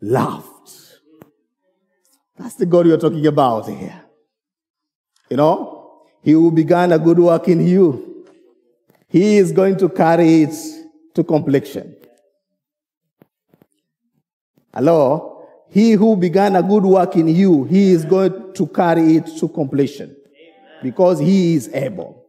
[0.00, 0.70] loved.
[2.38, 4.02] That's the God you're talking about here.
[5.28, 8.24] You know, he who began a good work in you
[9.08, 10.54] he is going to carry it
[11.16, 11.96] to completion.
[14.72, 15.44] Hello?
[15.70, 19.48] He who began a good work in you, he is going to carry it to
[19.48, 20.14] completion
[20.84, 22.22] because he is able.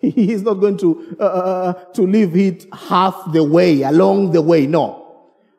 [0.00, 4.32] He is not going to, uh, uh, uh, to leave it half the way, along
[4.32, 4.66] the way.
[4.66, 5.00] No.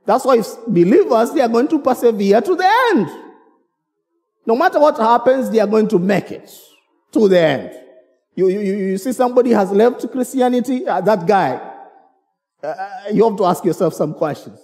[0.06, 3.10] That's why believers, they are going to persevere to the end.
[4.46, 6.50] No matter what happens, they are going to make it
[7.12, 7.72] to the end.
[8.36, 11.60] You, you, you see somebody has left Christianity, uh, that guy,
[12.64, 14.60] uh, uh, you have to ask yourself some questions.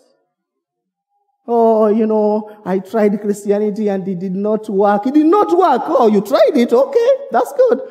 [1.47, 5.07] Oh, you know, I tried Christianity and it did not work.
[5.07, 5.81] It did not work.
[5.85, 6.71] Oh, you tried it.
[6.71, 7.81] Okay, that's good.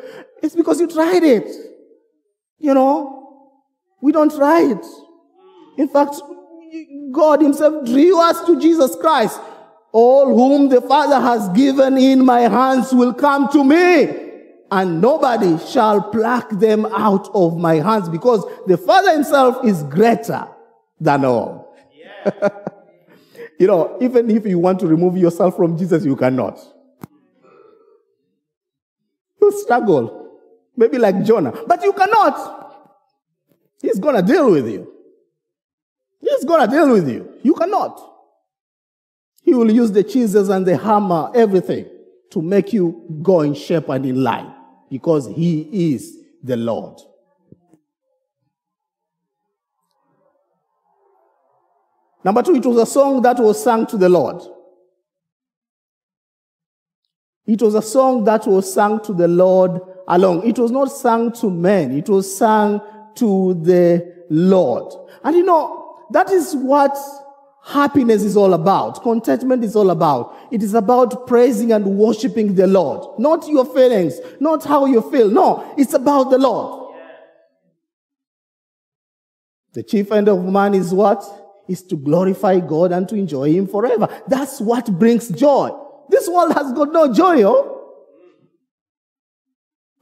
[0.43, 1.49] It's because you tried it.
[2.59, 3.57] You know,
[4.01, 4.87] we don't try it.
[5.77, 6.17] In fact,
[7.13, 9.41] God Himself drew us to Jesus Christ.
[9.93, 14.31] All whom the Father has given in my hands will come to me
[14.71, 20.47] and nobody shall pluck them out of my hands because the Father himself is greater
[21.01, 21.77] than all.
[21.93, 22.51] Yeah.
[23.61, 26.59] You know, even if you want to remove yourself from Jesus, you cannot.
[29.39, 30.39] You struggle,
[30.75, 32.89] maybe like Jonah, but you cannot.
[33.83, 34.91] He's going to deal with you.
[36.23, 37.35] He's going to deal with you.
[37.43, 38.01] You cannot.
[39.43, 41.85] He will use the chisels and the hammer, everything,
[42.31, 44.55] to make you go in shape and in line
[44.91, 46.99] because he is the Lord.
[52.23, 54.43] Number two, it was a song that was sung to the Lord.
[57.47, 60.47] It was a song that was sung to the Lord alone.
[60.47, 61.97] It was not sung to men.
[61.97, 62.81] It was sung
[63.17, 64.93] to the Lord.
[65.25, 66.97] And you know, that is what
[67.65, 69.03] happiness is all about.
[69.03, 70.37] Contentment is all about.
[70.51, 73.19] It is about praising and worshiping the Lord.
[73.19, 75.29] Not your feelings, not how you feel.
[75.29, 76.95] No, it's about the Lord.
[79.73, 81.25] The chief end of man is what?
[81.71, 84.09] Is to glorify God and to enjoy Him forever.
[84.27, 85.71] That's what brings joy.
[86.09, 87.95] This world has got no joy, oh.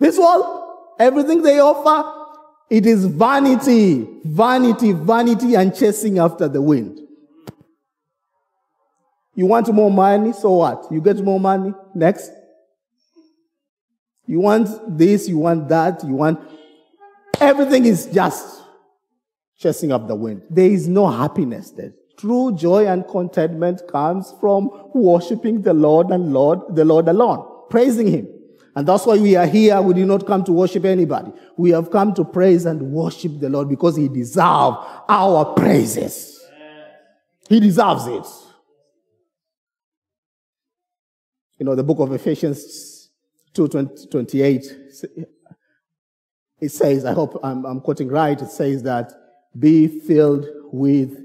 [0.00, 2.10] This world, everything they offer,
[2.70, 7.00] it is vanity, vanity, vanity, and chasing after the wind.
[9.34, 10.86] You want more money, so what?
[10.90, 11.74] You get more money.
[11.94, 12.30] Next.
[14.26, 16.40] You want this, you want that, you want.
[17.38, 18.57] Everything is just
[19.58, 20.42] chasing up the wind.
[20.48, 21.92] There is no happiness there.
[22.16, 28.06] True joy and contentment comes from worshiping the Lord and Lord, the Lord alone, praising
[28.06, 28.28] Him.
[28.74, 29.80] And that's why we are here.
[29.82, 31.32] We did not come to worship anybody.
[31.56, 34.76] We have come to praise and worship the Lord because He deserves
[35.08, 36.40] our praises.
[37.48, 38.26] He deserves it.
[41.58, 43.10] You know, the book of Ephesians
[43.54, 44.76] 2 28,
[46.60, 49.12] it says, I hope I'm, I'm quoting right, it says that
[49.58, 51.16] be filled with,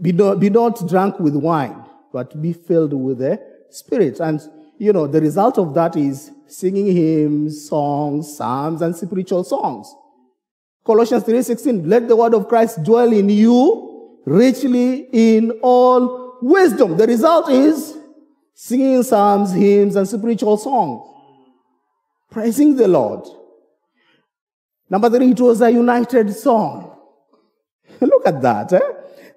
[0.00, 3.40] be not, be not drunk with wine, but be filled with the
[3.70, 4.20] Spirit.
[4.20, 4.40] And,
[4.78, 9.92] you know, the result of that is singing hymns, songs, psalms, and spiritual songs.
[10.84, 16.96] Colossians 3.16, let the word of Christ dwell in you richly in all wisdom.
[16.96, 17.96] The result is
[18.54, 21.06] singing psalms, hymns, and spiritual songs,
[22.30, 23.26] praising the Lord.
[24.88, 26.89] Number three, it was a united song.
[28.06, 28.72] Look at that.
[28.72, 28.80] Eh?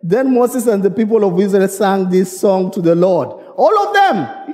[0.02, 3.30] Then Moses and the people of Israel sang this song to the Lord.
[3.56, 4.54] All of them,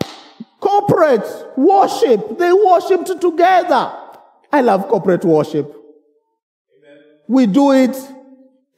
[0.59, 2.37] corporate worship.
[2.37, 3.91] They worshiped together.
[4.51, 5.65] I love corporate worship.
[5.65, 6.97] Amen.
[7.27, 7.95] We do it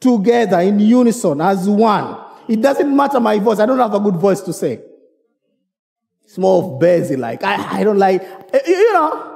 [0.00, 2.18] together in unison as one.
[2.48, 3.58] It doesn't matter my voice.
[3.58, 4.80] I don't have a good voice to say.
[6.24, 8.22] It's more of busy, like, I, I don't like,
[8.66, 9.31] you know.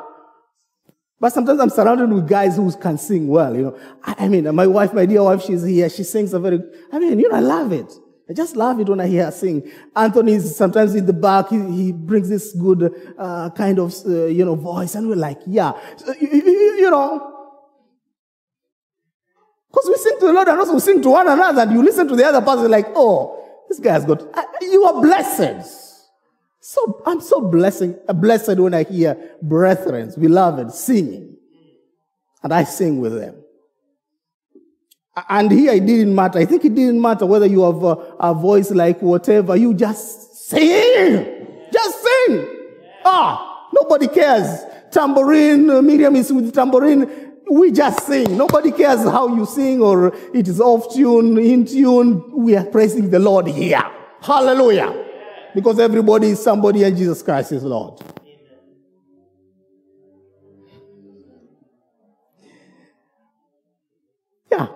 [1.19, 3.79] But sometimes I'm surrounded with guys who can sing well, you know.
[4.05, 5.89] I, I mean, my wife, my dear wife, she's here.
[5.89, 6.63] She sings a very,
[6.93, 7.91] I mean, you know, I love it.
[8.29, 9.71] I just love it when I hear her sing.
[9.95, 11.49] Anthony is sometimes in the back.
[11.49, 15.39] He, he brings this good uh, kind of uh, you know voice, and we're like,
[15.47, 17.35] yeah, so, you, you, you, know.
[19.71, 21.83] Because we sing to the Lord and also we sing to one another, and you
[21.85, 24.23] listen to the other person like, oh, this guy has got.
[24.37, 25.86] Uh, you are blessed.
[26.69, 31.37] So I'm so blessing, blessed when I hear brethren, beloved, singing,
[32.43, 33.37] and I sing with them.
[35.29, 36.41] And here it didn't matter.
[36.41, 39.55] I think it didn't matter whether you have a, a voice like whatever.
[39.55, 41.69] You just sing.
[41.73, 42.49] Just sing.
[43.05, 44.65] Ah, nobody cares.
[44.91, 47.35] Tambourine, uh, Miriam is with tambourine.
[47.49, 48.37] We just sing.
[48.37, 52.25] Nobody cares how you sing or it is off tune, in tune.
[52.37, 53.85] We are praising the Lord here.
[54.21, 55.06] Hallelujah.
[55.57, 57.99] Because everybody is somebody and Jesus Christ is Lord.
[64.53, 64.67] Yeah.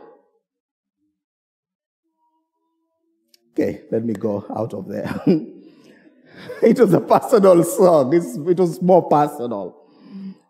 [3.52, 5.22] Okay, let me go out of there.
[6.62, 8.14] it was a personal song.
[8.14, 9.76] It's, it was more personal.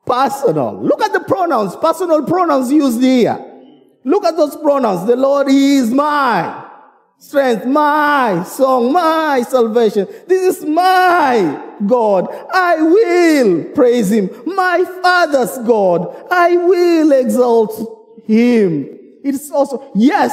[0.06, 0.80] Personal.
[0.80, 3.36] Look at the pronouns, personal pronouns used here.
[4.04, 5.08] Look at those pronouns.
[5.08, 6.69] The Lord is my
[7.20, 10.08] strength, my song, my salvation.
[10.26, 12.28] This is my God.
[12.52, 14.30] I will praise him.
[14.46, 16.26] My Father's God.
[16.30, 18.98] I will exalt him.
[19.22, 20.32] It's also, yes,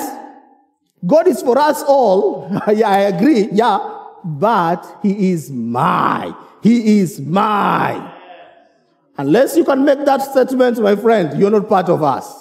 [1.06, 2.50] God is for us all.
[2.74, 3.50] yeah, I agree.
[3.52, 3.96] Yeah.
[4.24, 6.34] But He is my.
[6.64, 8.16] He is my.
[9.18, 12.34] Unless you can make that statement, my friend, you're not part of us.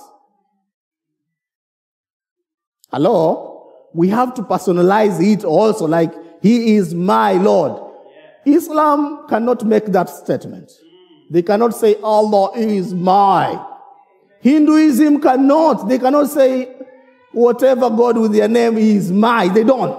[2.90, 3.55] Hello?
[3.96, 7.82] We have to personalize it also like He is my Lord.
[8.44, 10.70] Islam cannot make that statement.
[11.30, 13.58] They cannot say Allah is my.
[14.40, 15.88] Hinduism cannot.
[15.88, 16.76] They cannot say
[17.32, 19.48] whatever God with their name is my.
[19.48, 19.98] They don't.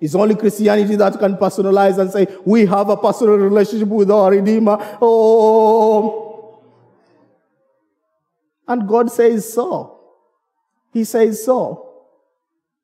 [0.00, 4.30] It's only Christianity that can personalize and say, we have a personal relationship with our
[4.30, 4.78] Redeemer.
[5.02, 6.62] Oh.
[8.68, 9.98] And God says so.
[10.92, 11.91] He says so.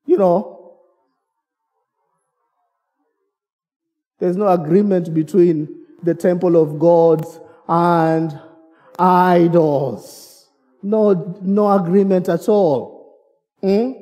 [0.08, 0.72] You know,
[4.18, 7.26] there's no agreement between the temple of God
[7.68, 8.40] and
[8.98, 10.48] idols.
[10.82, 13.18] No, no agreement at all.
[13.60, 13.92] Hmm?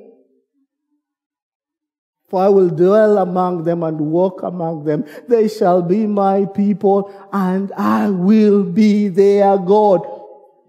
[2.29, 5.07] For I will dwell among them and walk among them.
[5.27, 10.07] They shall be my people, and I will be their God.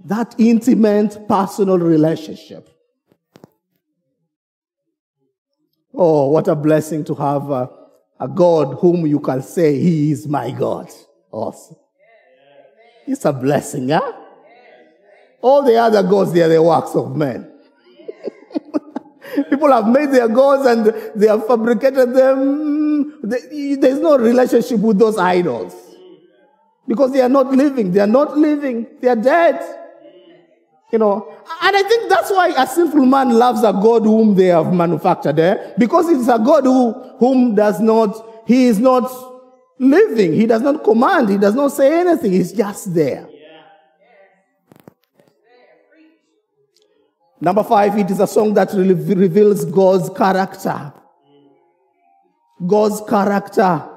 [0.03, 2.76] That intimate personal relationship.
[5.97, 7.69] Oh, what a blessing to have a,
[8.19, 10.89] a God whom you can say, He is my God.
[11.31, 11.77] Awesome.
[13.07, 14.13] It's a blessing, huh?
[15.41, 17.51] All the other gods, they are the works of men.
[19.49, 20.85] People have made their gods and
[21.15, 23.19] they have fabricated them.
[23.23, 25.73] There's no relationship with those idols.
[26.87, 27.91] Because they are not living.
[27.91, 28.87] They are not living.
[29.01, 29.86] They are dead.
[30.91, 31.27] You know,
[31.63, 35.37] and I think that's why a sinful man loves a God whom they have manufactured,
[35.37, 35.73] eh?
[35.77, 39.11] Because it's a God who, whom does not, he is not
[39.77, 40.33] living.
[40.33, 41.27] He does not command.
[41.27, 42.31] He does not say anything.
[42.31, 43.27] He's just there.
[47.41, 50.93] Number five, it is a song that reveals God's character.
[52.65, 53.89] God's character.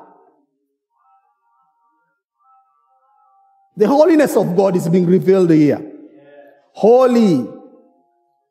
[3.77, 5.90] The holiness of God is being revealed here.
[6.73, 7.47] Holy.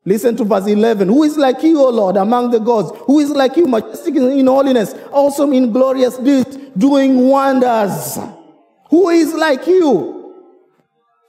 [0.05, 1.07] Listen to verse 11.
[1.07, 2.91] Who is like you, O Lord, among the gods?
[3.05, 8.17] Who is like you, majestic in holiness, awesome in glorious deeds, doing wonders?
[8.89, 10.19] Who is like you?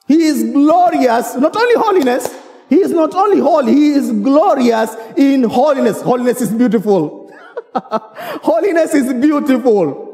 [0.07, 2.35] He is glorious, not only holiness,
[2.69, 6.01] he is not only holy, he is glorious in holiness.
[6.03, 7.33] Holiness is beautiful.
[7.75, 10.07] holiness is beautiful.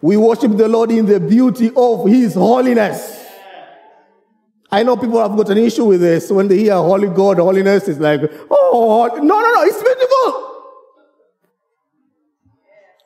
[0.00, 3.21] We worship the Lord in the beauty of his holiness.
[4.72, 6.30] I know people have got an issue with this.
[6.30, 10.48] When they hear holy God, holiness is like, oh, no, no, no, it's beautiful.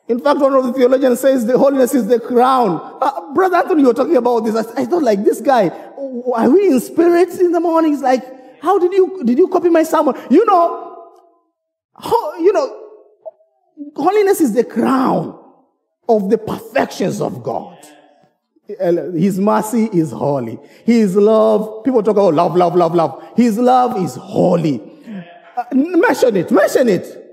[0.07, 2.97] In fact, one of the theologians says the holiness is the crown.
[3.01, 4.55] Uh, Brother Anthony, you're talking about this.
[4.55, 7.99] I, I thought like this guy, are we in spirits in the mornings?
[7.99, 8.23] Like,
[8.61, 10.15] how did you, did you copy my sermon?
[10.29, 11.09] You know,
[11.95, 12.83] ho, you know,
[13.97, 15.37] holiness is the crown
[16.07, 17.76] of the perfections of God.
[18.67, 20.59] His mercy is holy.
[20.83, 23.23] His love, people talk about love, love, love, love.
[23.35, 24.81] His love is holy.
[25.55, 27.23] Uh, mention it, mention it.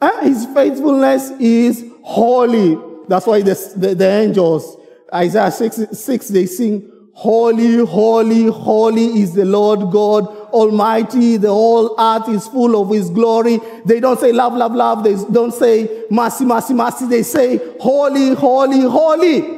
[0.00, 2.78] Uh, his faithfulness is holy.
[3.08, 4.76] That's why the, the, the angels,
[5.12, 11.36] Isaiah 6, 6, they sing, Holy, holy, holy is the Lord God Almighty.
[11.36, 13.58] The whole earth is full of His glory.
[13.84, 15.02] They don't say love, love, love.
[15.02, 17.06] They don't say mercy, mercy, mercy.
[17.06, 19.57] They say holy, holy, holy.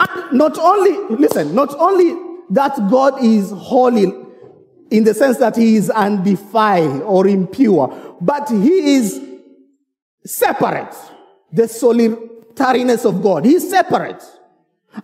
[0.00, 2.14] And not only, listen, not only
[2.50, 4.12] that God is holy
[4.90, 9.20] in the sense that He is undefiled or impure, but He is
[10.24, 10.94] separate.
[11.52, 13.44] The solitariness of God.
[13.44, 14.22] He is separate.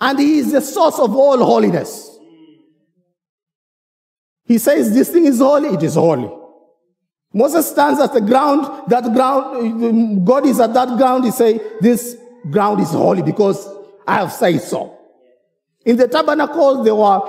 [0.01, 2.19] And he is the source of all holiness.
[4.47, 6.31] He says this thing is holy, it is holy.
[7.33, 12.17] Moses stands at the ground, that ground, God is at that ground, he say, this
[12.51, 13.69] ground is holy because
[14.07, 14.99] I have said so.
[15.85, 17.21] In the tabernacle, there were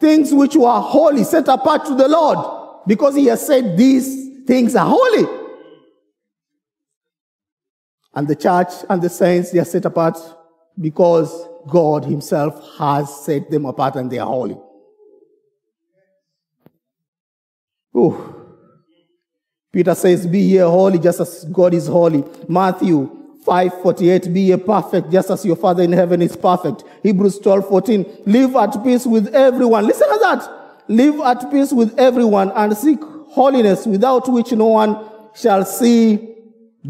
[0.00, 4.74] things which were holy, set apart to the Lord, because he has said these things
[4.74, 5.26] are holy.
[8.14, 10.18] And the church and the saints, they are set apart
[10.80, 14.58] because God Himself has set them apart and they are holy.
[17.96, 18.36] Ooh.
[19.72, 22.24] Peter says, Be ye holy just as God is holy.
[22.48, 26.84] Matthew 5:48, Be ye perfect just as your Father in heaven is perfect.
[27.02, 29.86] Hebrews 12:14, Live at peace with everyone.
[29.86, 30.50] Listen to that.
[30.88, 34.98] Live at peace with everyone and seek holiness without which no one
[35.34, 36.34] shall see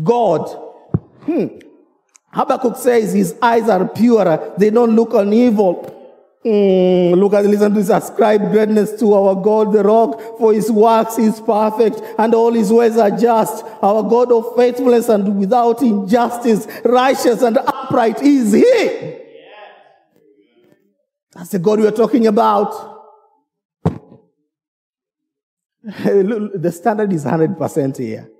[0.03, 0.49] God.
[1.25, 1.47] Hmm.
[2.33, 6.00] Habakkuk says his eyes are pure, they don't look on evil.
[6.45, 10.71] Mm, look at, listen to this, ascribe greatness to our God, the rock, for his
[10.71, 13.63] works is perfect and all his ways are just.
[13.83, 19.19] Our God of faithfulness and without injustice, righteous and upright is he.
[21.33, 22.73] That's the God we're talking about.
[25.85, 28.31] the standard is 100% here.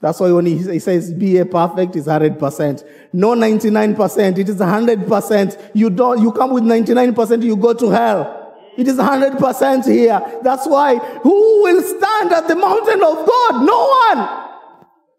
[0.00, 2.84] That's why when he, says be a perfect, it's 100%.
[3.12, 5.70] No 99%, it is 100%.
[5.74, 8.42] You don't, you come with 99%, you go to hell.
[8.76, 10.40] It is 100% here.
[10.42, 13.64] That's why who will stand at the mountain of God?
[13.64, 14.46] No one.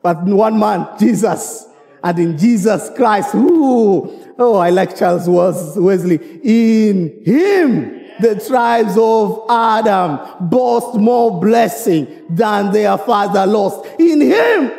[0.04, 1.68] But one man, Jesus.
[2.04, 6.18] And in Jesus Christ, who, oh, I like Charles Wesley.
[6.44, 13.86] In him the tribes of Adam boast more blessing than their father lost.
[14.00, 14.72] In him,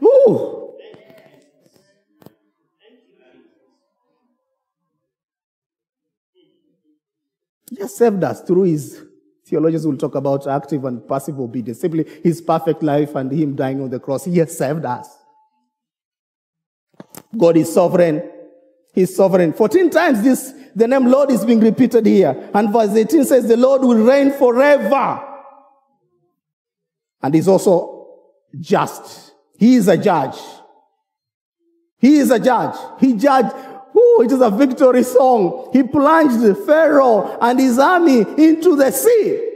[0.00, 0.74] whoo,
[7.70, 9.02] he has saved us through his
[9.52, 11.78] theologians will talk about active and passive obedience.
[11.78, 14.24] Simply his perfect life and him dying on the cross.
[14.24, 15.14] He has saved us.
[17.36, 18.30] God is sovereign.
[18.94, 19.52] He's sovereign.
[19.52, 22.50] 14 times this, the name Lord is being repeated here.
[22.54, 25.28] And verse 18 says, the Lord will reign forever.
[27.22, 28.08] And he's also
[28.58, 29.32] just.
[29.58, 30.36] He is a judge.
[31.98, 32.76] He is a judge.
[32.98, 33.54] He judged.
[33.96, 35.70] Ooh, it is a victory song.
[35.72, 39.50] He plunged Pharaoh and his army into the sea.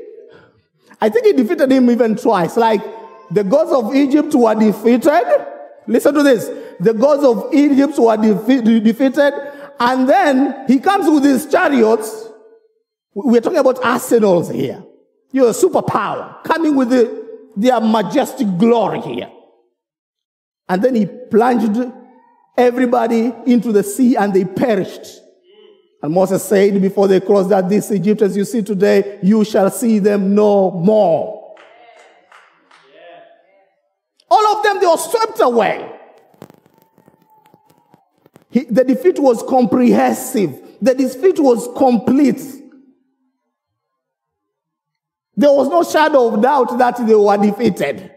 [1.01, 2.57] I think he defeated him even twice.
[2.57, 2.83] Like
[3.31, 5.25] the gods of Egypt were defeated.
[5.87, 9.35] Listen to this the gods of Egypt were defeated.
[9.79, 12.29] And then he comes with his chariots.
[13.14, 14.85] We're talking about arsenals here.
[15.33, 19.31] You're a superpower coming with the, their majestic glory here.
[20.68, 21.93] And then he plunged
[22.57, 25.20] everybody into the sea and they perished.
[26.03, 29.99] And Moses said before they crossed that these Egyptians you see today, you shall see
[29.99, 31.55] them no more.
[34.31, 35.93] All of them, they were swept away.
[38.51, 40.61] He, the defeat was comprehensive.
[40.81, 42.41] The defeat was complete.
[45.37, 48.11] There was no shadow of doubt that they were defeated.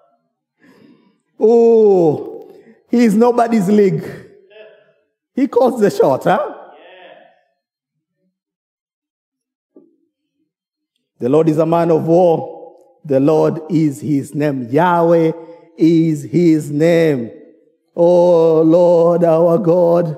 [1.40, 2.50] oh,
[2.90, 4.04] he is nobody's league.
[5.34, 6.54] He calls the shot, huh?
[11.20, 12.76] The Lord is a man of war.
[13.04, 14.68] The Lord is his name.
[14.68, 15.32] Yahweh
[15.76, 17.37] is his name.
[18.00, 20.16] Oh Lord, our God.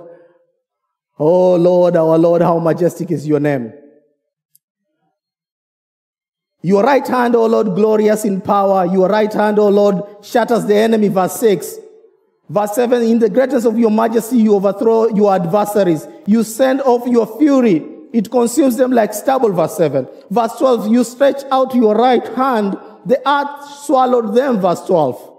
[1.18, 3.72] Oh Lord, our Lord, how majestic is your name.
[6.62, 8.84] Your right hand, O Lord, glorious in power.
[8.84, 11.08] Your right hand, O Lord, shatters the enemy.
[11.08, 11.78] Verse 6.
[12.50, 16.06] Verse 7 In the greatness of your majesty, you overthrow your adversaries.
[16.26, 17.82] You send off your fury.
[18.12, 19.52] It consumes them like stubble.
[19.52, 20.06] Verse 7.
[20.28, 22.76] Verse 12 You stretch out your right hand.
[23.06, 24.60] The earth swallowed them.
[24.60, 25.32] Verse 12.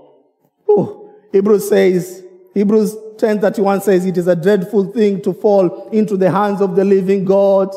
[0.72, 0.98] Ooh.
[1.32, 2.24] Hebrews says,
[2.54, 6.84] Hebrews 10:31 says it is a dreadful thing to fall into the hands of the
[6.84, 7.70] living God.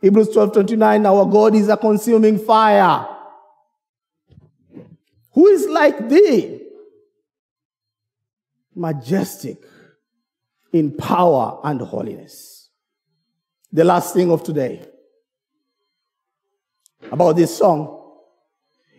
[0.00, 3.06] Hebrews 12:29 our God is a consuming fire.
[5.32, 6.60] Who is like thee?
[8.74, 9.58] majestic
[10.72, 12.70] in power and holiness.
[13.72, 14.86] The last thing of today
[17.10, 18.03] about this song.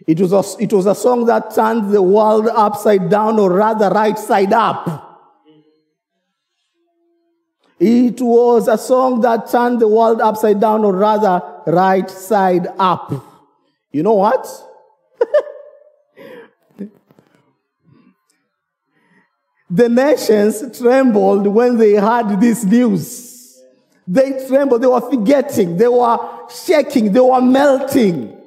[0.08, 3.90] It was, a, it was a song that turned the world upside down, or rather,
[3.90, 5.06] right side up.
[7.80, 13.12] It was a song that turned the world upside down, or rather, right side up.
[13.92, 14.48] You know what?
[19.70, 23.62] the nations trembled when they heard this news.
[24.08, 28.40] They trembled, they were forgetting, they were shaking, they were melting.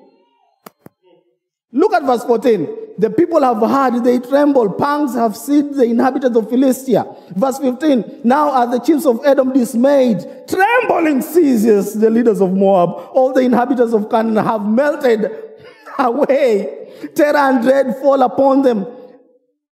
[1.79, 2.69] Look at verse 14.
[2.99, 4.73] The people have heard, they tremble.
[4.73, 7.07] Pangs have seized the inhabitants of Philistia.
[7.37, 8.23] Verse 15.
[8.25, 10.19] Now are the chiefs of Edom dismayed.
[10.49, 13.11] Trembling seizes the leaders of Moab.
[13.13, 15.31] All the inhabitants of Canaan have melted
[16.01, 16.91] away.
[17.15, 18.85] Terror and dread fall upon them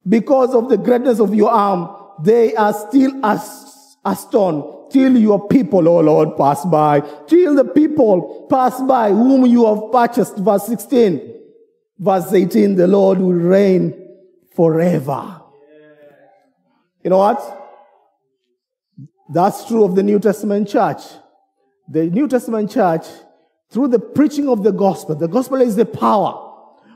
[0.08, 1.90] because of the greatness of your arm.
[2.24, 7.00] They are still as a stone till your people, O Lord, pass by.
[7.26, 10.38] Till the people pass by whom you have purchased.
[10.38, 11.32] Verse 16.
[11.98, 13.94] Verse 18, the Lord will reign
[14.56, 15.42] forever.
[17.04, 17.62] You know what?
[19.30, 21.02] That's true of the New Testament church.
[21.88, 23.06] The New Testament church,
[23.70, 26.42] through the preaching of the gospel, the gospel is the power.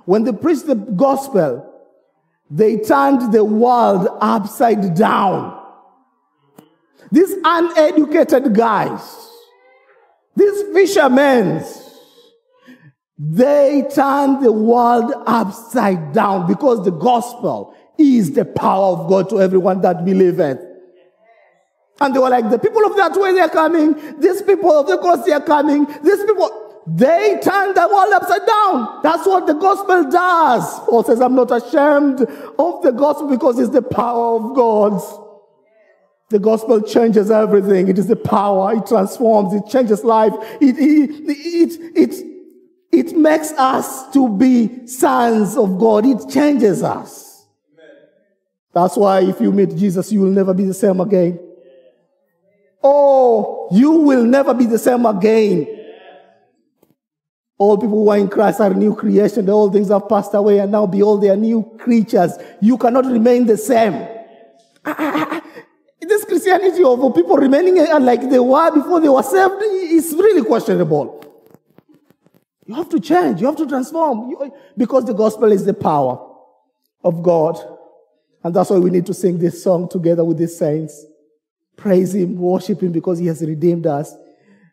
[0.05, 1.65] When they preach the gospel,
[2.49, 5.55] they turned the world upside down.
[7.11, 9.01] These uneducated guys,
[10.35, 11.63] these fishermen,
[13.21, 19.41] they turned the world upside down because the gospel is the power of God to
[19.41, 20.59] everyone that believeth.
[21.99, 24.19] And they were like, the people of that way, they're coming.
[24.21, 25.85] These people of the cross, they're coming.
[26.01, 29.01] These people, they turned the world upside down.
[29.03, 30.79] That's what the gospel does.
[30.85, 35.01] Paul says, I'm not ashamed of the gospel because it's the power of God.
[36.29, 37.89] The gospel changes everything.
[37.89, 38.75] It is the power.
[38.75, 39.53] It transforms.
[39.53, 40.31] It changes life.
[40.61, 42.28] It, it, it, it,
[43.09, 46.05] it makes us to be sons of God.
[46.05, 47.45] It changes us.
[48.73, 51.39] That's why if you meet Jesus, you will never be the same again.
[52.83, 55.67] Oh, you will never be the same again.
[57.57, 59.45] All people who are in Christ are new creation.
[59.45, 62.31] The old things have passed away and now behold, they are new creatures.
[62.61, 64.07] You cannot remain the same.
[65.99, 71.18] this Christianity of people remaining like they were before they were saved is really questionable.
[72.69, 73.41] You have to change.
[73.41, 74.29] You have to transform.
[74.29, 76.23] You, because the gospel is the power
[77.03, 77.57] of God.
[78.43, 81.03] And that's why we need to sing this song together with the saints.
[81.75, 84.13] Praise Him, worship Him because He has redeemed us.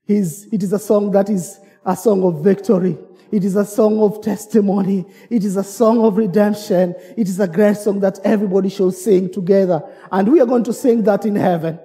[0.05, 2.99] He's, it is a song that is a song of victory.
[3.33, 5.07] It is a song of testimony.
[5.31, 6.95] It is a song of redemption.
[7.17, 9.83] It is a great song that everybody should sing together.
[10.13, 11.81] And we are going to sing that in heaven.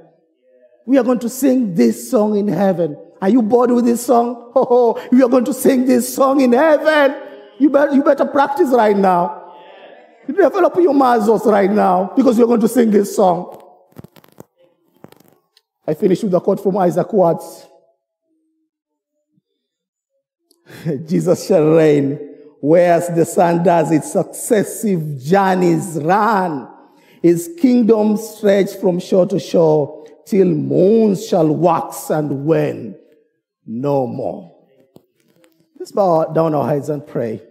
[0.86, 2.97] We are going to sing this song in heaven.
[3.22, 4.52] Are you bored with this song?
[4.54, 7.16] Oh, we are going to sing this song in heaven.
[7.60, 9.54] You better, you better practice right now.
[10.28, 13.62] Develop your muscles right now because you're going to sing this song.
[15.88, 17.66] I finish with a quote from Isaac Watts.
[21.06, 22.20] Jesus shall reign,
[22.60, 26.68] whereas the sun does its successive journeys run.
[27.22, 32.96] His kingdom stretch from shore to shore till moons shall wax and wane
[33.66, 34.55] no more.
[35.80, 37.41] Let's bow down our heads and pray.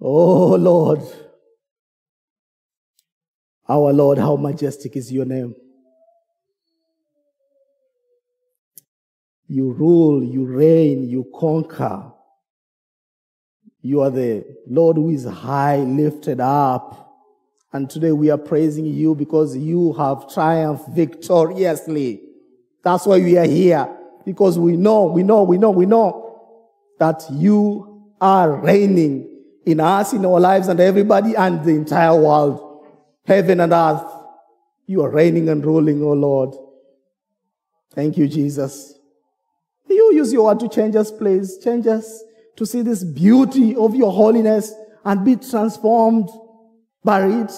[0.00, 1.00] Oh Lord,
[3.68, 5.54] our Lord, how majestic is your name.
[9.48, 12.12] You rule, you reign, you conquer.
[13.80, 17.06] You are the Lord who is high, lifted up.
[17.72, 22.22] And today we are praising you because you have triumphed victoriously.
[22.84, 23.88] That's why we are here.
[24.26, 26.42] Because we know, we know, we know, we know
[26.98, 32.86] that you are reigning in us, in our lives, and everybody, and the entire world,
[33.26, 34.04] heaven and earth.
[34.86, 36.54] You are reigning and ruling, O oh Lord.
[37.94, 38.97] Thank you, Jesus.
[39.88, 41.58] You use your word to change us, please.
[41.58, 42.22] Change us
[42.56, 44.72] to see this beauty of your holiness
[45.04, 46.28] and be transformed
[47.04, 47.52] by it.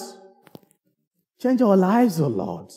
[1.41, 2.71] Change our lives, oh Lord.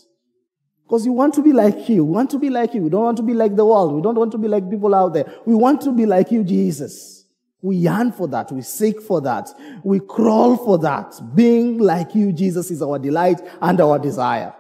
[0.84, 2.06] Because we want to be like you.
[2.06, 2.82] We want to be like you.
[2.84, 3.94] We don't want to be like the world.
[3.94, 5.32] We don't want to be like people out there.
[5.46, 7.26] We want to be like you, Jesus.
[7.62, 8.52] We yearn for that.
[8.52, 9.50] We seek for that.
[9.84, 11.20] We crawl for that.
[11.34, 14.54] Being like you, Jesus, is our delight and our desire.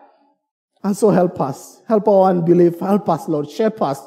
[0.84, 1.82] And so help us.
[1.88, 2.80] Help our unbelief.
[2.80, 3.50] Help us, Lord.
[3.50, 4.00] Shape us.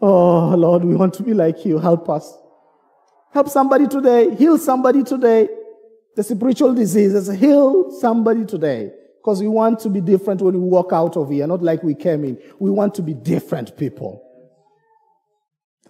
[0.00, 1.78] Oh, Lord, we want to be like you.
[1.78, 2.32] Help us.
[3.32, 4.34] Help somebody today.
[4.34, 5.48] Heal somebody today.
[6.16, 7.28] The spiritual diseases.
[7.28, 8.92] Heal somebody today.
[9.20, 11.94] Because we want to be different when we walk out of here, not like we
[11.94, 12.38] came in.
[12.58, 14.26] We want to be different people.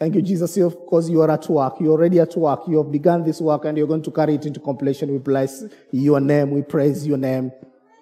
[0.01, 1.75] Thank you, Jesus, because you are at work.
[1.79, 2.63] You're already at work.
[2.67, 5.13] You have begun this work and you're going to carry it into completion.
[5.13, 6.51] We bless your name.
[6.51, 7.53] We praise your name.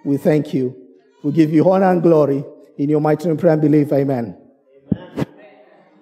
[0.05, 0.75] We thank you.
[1.23, 2.45] We give you honor and glory.
[2.79, 3.93] In your mighty name, pray and believe.
[3.93, 4.48] Amen.